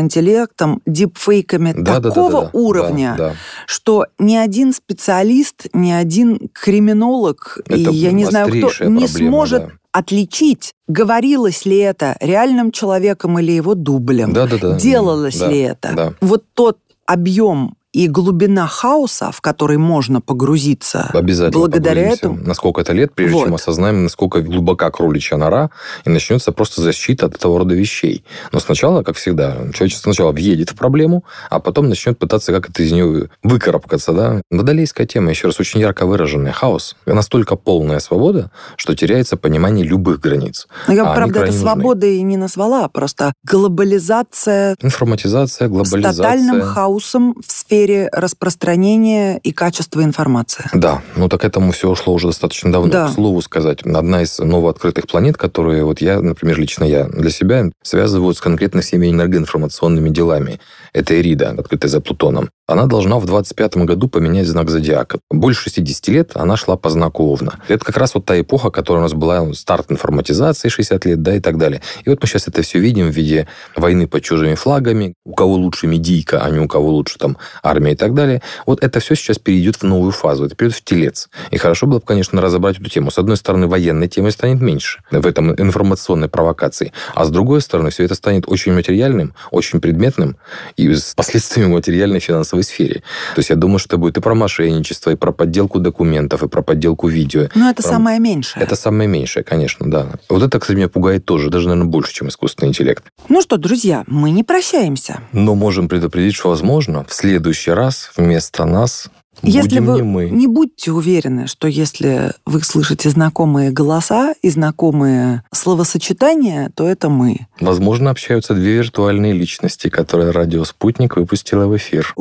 интеллектом, 0.05 0.81
дипфейками 0.85 1.73
Да, 1.73 1.81
да, 1.81 1.99
да, 1.99 2.09
такого 2.09 2.31
да, 2.31 2.41
да. 2.41 2.49
уровня, 2.53 3.15
Да, 3.17 3.27
да. 3.29 3.35
что 3.65 4.05
ни 4.19 4.35
один 4.35 4.73
специалист, 4.73 5.65
ни 5.73 5.91
один 5.91 6.49
криминолог, 6.53 7.59
и 7.67 7.81
Это 7.83 7.91
я 7.91 8.11
не 8.11 8.25
знаю 8.25 8.47
кто, 8.47 8.67
острейшая 8.67 8.89
не 8.89 9.05
проблема, 9.05 9.29
сможет 9.31 9.61
да. 9.65 9.71
отличить, 9.91 10.73
говорилось 10.87 11.65
ли 11.65 11.77
это 11.77 12.15
реальным 12.19 12.71
человеком 12.71 13.39
или 13.39 13.51
его 13.51 13.75
дублем. 13.75 14.33
Да, 14.33 14.47
да, 14.47 14.57
да. 14.57 14.75
Делалось 14.77 15.37
Да, 15.39 15.47
ли 15.47 15.59
это? 15.59 15.93
да. 15.95 16.13
Вот 16.21 16.43
тот 16.53 16.77
объем 17.05 17.75
и 17.95 18.09
глубина 18.09 18.67
хаоса, 18.67 19.31
в 19.31 19.39
который 19.39 19.77
можно 19.77 20.19
погрузиться 20.19 21.09
Обязательно 21.13 21.59
благодаря 21.61 22.09
этому. 22.09 22.35
на 22.45 22.53
сколько 22.53 22.81
это 22.81 22.91
лет, 22.91 23.13
прежде 23.13 23.35
Вот. 23.37 23.45
чем 23.45 23.55
осознаем, 23.55 24.03
насколько 24.03 24.41
глубока 24.41 24.91
кроличья 24.91 25.37
нора, 25.37 25.69
и 26.03 26.09
начнется 26.09 26.51
просто 26.51 26.81
защита 26.81 27.27
от 27.27 27.35
этого 27.35 27.59
рода 27.59 27.73
вещей. 27.73 28.25
Но 28.51 28.59
сначала, 28.59 29.01
как 29.01 29.15
всегда, 29.15 29.55
человечество 29.73 30.11
сначала 30.11 30.33
въедет 30.33 30.71
в 30.71 30.75
проблему, 30.75 31.23
а 31.49 31.61
потом 31.61 31.87
начнет 31.87 32.19
пытаться 32.19 32.51
как-то 32.51 32.83
из 32.83 32.91
нее 32.91 33.29
выкарабкаться. 33.43 34.11
Да? 34.11 34.41
Водолейская 34.51 35.07
тема, 35.07 35.29
еще 35.29 35.47
раз, 35.47 35.59
очень 35.61 35.79
ярко 35.79 36.05
выраженный 36.05 36.51
хаос. 36.51 36.97
Настолько 37.05 37.55
полная 37.55 37.99
свобода, 37.99 38.51
что 38.75 38.93
теряется 38.93 39.37
понимание 39.37 39.85
любых 39.85 40.19
границ. 40.19 40.67
Но 40.89 40.93
я, 40.93 41.05
А 41.09 41.15
правда, 41.15 41.43
это 41.45 41.53
свободой 41.53 42.21
не 42.23 42.35
назвала, 42.35 42.83
а 42.85 42.89
просто 42.89 43.31
глобализация 43.45 44.75
Информатизация, 44.81 45.67
с 45.67 45.71
глобализация. 45.71 46.23
тотальным 46.23 46.61
хаосом 46.61 47.35
в 47.45 47.49
сфере 47.51 47.84
распространения 48.11 49.37
и 49.37 49.51
качества 49.51 50.03
информации. 50.03 50.65
Да, 50.73 51.01
ну 51.15 51.29
так 51.29 51.45
этому 51.45 51.71
все 51.71 51.89
ушло 51.89 52.13
уже 52.13 52.27
достаточно 52.27 52.71
давно. 52.71 52.91
Да. 52.91 53.07
К 53.07 53.11
слову 53.11 53.41
сказать, 53.41 53.81
одна 53.83 54.21
из 54.21 54.39
новооткрытых 54.39 55.07
планет, 55.07 55.37
которые 55.37 55.85
вот 55.85 56.01
я, 56.01 56.21
например, 56.21 56.59
лично 56.59 56.83
я 56.83 57.05
для 57.05 57.29
себя 57.29 57.65
связываю 57.81 58.33
с 58.33 58.41
конкретно 58.41 58.81
всеми 58.81 59.09
энергоинформационными 59.09 60.09
делами. 60.09 60.59
Это 60.95 61.19
Эрида, 61.19 61.49
открытая 61.49 61.89
за 61.89 61.99
Плутоном. 61.99 62.49
Она 62.67 62.85
должна 62.85 63.19
в 63.19 63.25
25 63.25 63.77
году 63.77 64.07
поменять 64.07 64.47
знак 64.47 64.69
зодиака. 64.69 65.19
Больше 65.29 65.69
60 65.69 66.07
лет 66.07 66.31
она 66.35 66.55
шла 66.55 66.77
по 66.77 66.89
знаку 66.89 67.25
Овна. 67.25 67.59
Это 67.67 67.83
как 67.83 67.97
раз 67.97 68.15
вот 68.15 68.23
та 68.23 68.39
эпоха, 68.39 68.71
которая 68.71 69.01
у 69.01 69.03
нас 69.03 69.13
была, 69.13 69.53
старт 69.53 69.91
информатизации 69.91 70.69
60 70.69 71.05
лет, 71.05 71.21
да, 71.21 71.35
и 71.35 71.41
так 71.41 71.57
далее. 71.57 71.81
И 72.05 72.09
вот 72.09 72.21
мы 72.21 72.27
сейчас 72.27 72.47
это 72.47 72.61
все 72.61 72.79
видим 72.79 73.11
в 73.11 73.13
виде 73.13 73.45
войны 73.75 74.07
под 74.07 74.23
чужими 74.23 74.55
флагами, 74.55 75.15
у 75.25 75.33
кого 75.33 75.55
лучше 75.55 75.85
медийка, 75.85 76.41
а 76.41 76.49
не 76.49 76.59
у 76.59 76.67
кого 76.67 76.89
лучше 76.91 77.19
там 77.19 77.37
армия 77.61 77.91
и 77.91 77.95
так 77.95 78.13
далее. 78.13 78.41
Вот 78.65 78.81
это 78.81 79.01
все 79.01 79.15
сейчас 79.15 79.37
перейдет 79.37 79.75
в 79.75 79.83
новую 79.83 80.11
фазу, 80.13 80.45
это 80.45 80.55
перейдет 80.55 80.77
в 80.77 80.83
телец. 80.85 81.29
И 81.51 81.57
хорошо 81.57 81.87
было 81.87 81.99
бы, 81.99 82.05
конечно, 82.05 82.41
разобрать 82.41 82.79
эту 82.79 82.89
тему. 82.89 83.11
С 83.11 83.19
одной 83.19 83.35
стороны, 83.35 83.67
военной 83.67 84.07
темы 84.07 84.31
станет 84.31 84.61
меньше 84.61 85.01
в 85.11 85.27
этом 85.27 85.53
информационной 85.53 86.29
провокации, 86.29 86.93
а 87.13 87.25
с 87.25 87.29
другой 87.29 87.59
стороны, 87.59 87.89
все 87.89 88.05
это 88.05 88.15
станет 88.15 88.45
очень 88.47 88.73
материальным, 88.73 89.35
очень 89.51 89.81
предметным 89.81 90.37
и 90.77 90.84
с 90.93 91.13
последствиями 91.15 91.71
материальной 91.71 92.19
финансовой 92.19 92.63
сфере. 92.63 93.01
То 93.35 93.39
есть 93.39 93.49
я 93.49 93.55
думаю, 93.55 93.79
что 93.79 93.89
это 93.89 93.97
будет 93.97 94.17
и 94.17 94.21
про 94.21 94.35
мошенничество, 94.35 95.11
и 95.11 95.15
про 95.15 95.31
подделку 95.31 95.79
документов, 95.79 96.43
и 96.43 96.47
про 96.47 96.61
подделку 96.61 97.07
видео. 97.07 97.49
Но 97.55 97.69
это 97.69 97.81
Прям- 97.81 97.93
самое 97.95 98.19
меньшее. 98.19 98.63
Это 98.63 98.75
самое 98.75 99.09
меньшее, 99.09 99.43
конечно, 99.43 99.89
да. 99.89 100.07
Вот 100.29 100.43
это, 100.43 100.59
кстати, 100.59 100.77
меня 100.77 100.89
пугает 100.89 101.25
тоже, 101.25 101.49
даже, 101.49 101.67
наверное, 101.67 101.89
больше, 101.89 102.13
чем 102.13 102.27
искусственный 102.27 102.69
интеллект. 102.69 103.03
Ну 103.29 103.41
что, 103.41 103.57
друзья, 103.57 104.03
мы 104.07 104.31
не 104.31 104.43
прощаемся. 104.43 105.21
Но 105.31 105.55
можем 105.55 105.87
предупредить, 105.87 106.35
что, 106.35 106.49
возможно, 106.49 107.05
в 107.07 107.13
следующий 107.13 107.71
раз 107.71 108.11
вместо 108.15 108.65
нас 108.65 109.09
Если 109.41 109.79
Будем 109.79 109.85
вы 109.85 109.95
не 109.95 110.01
мы. 110.01 110.29
не 110.29 110.47
будьте 110.47 110.91
уверены, 110.91 111.47
что 111.47 111.67
если 111.67 112.33
вы 112.45 112.61
слышите 112.61 113.09
знакомые 113.09 113.71
голоса 113.71 114.33
и 114.41 114.49
знакомые 114.49 115.43
словосочетания, 115.53 116.71
то 116.75 116.87
это 116.87 117.09
мы. 117.09 117.47
Возможно, 117.59 118.09
общаются 118.09 118.53
две 118.53 118.77
виртуальные 118.77 119.33
личности, 119.33 119.89
которые 119.89 120.31
радио 120.31 120.63
«Спутник» 120.63 121.17
выпустила 121.17 121.67
в 121.67 121.75
эфир. 121.77 122.13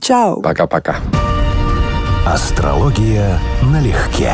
Чао. 0.00 0.40
Пока-пока. 0.42 0.96
Астрология 2.26 3.38
налегке. 3.62 4.32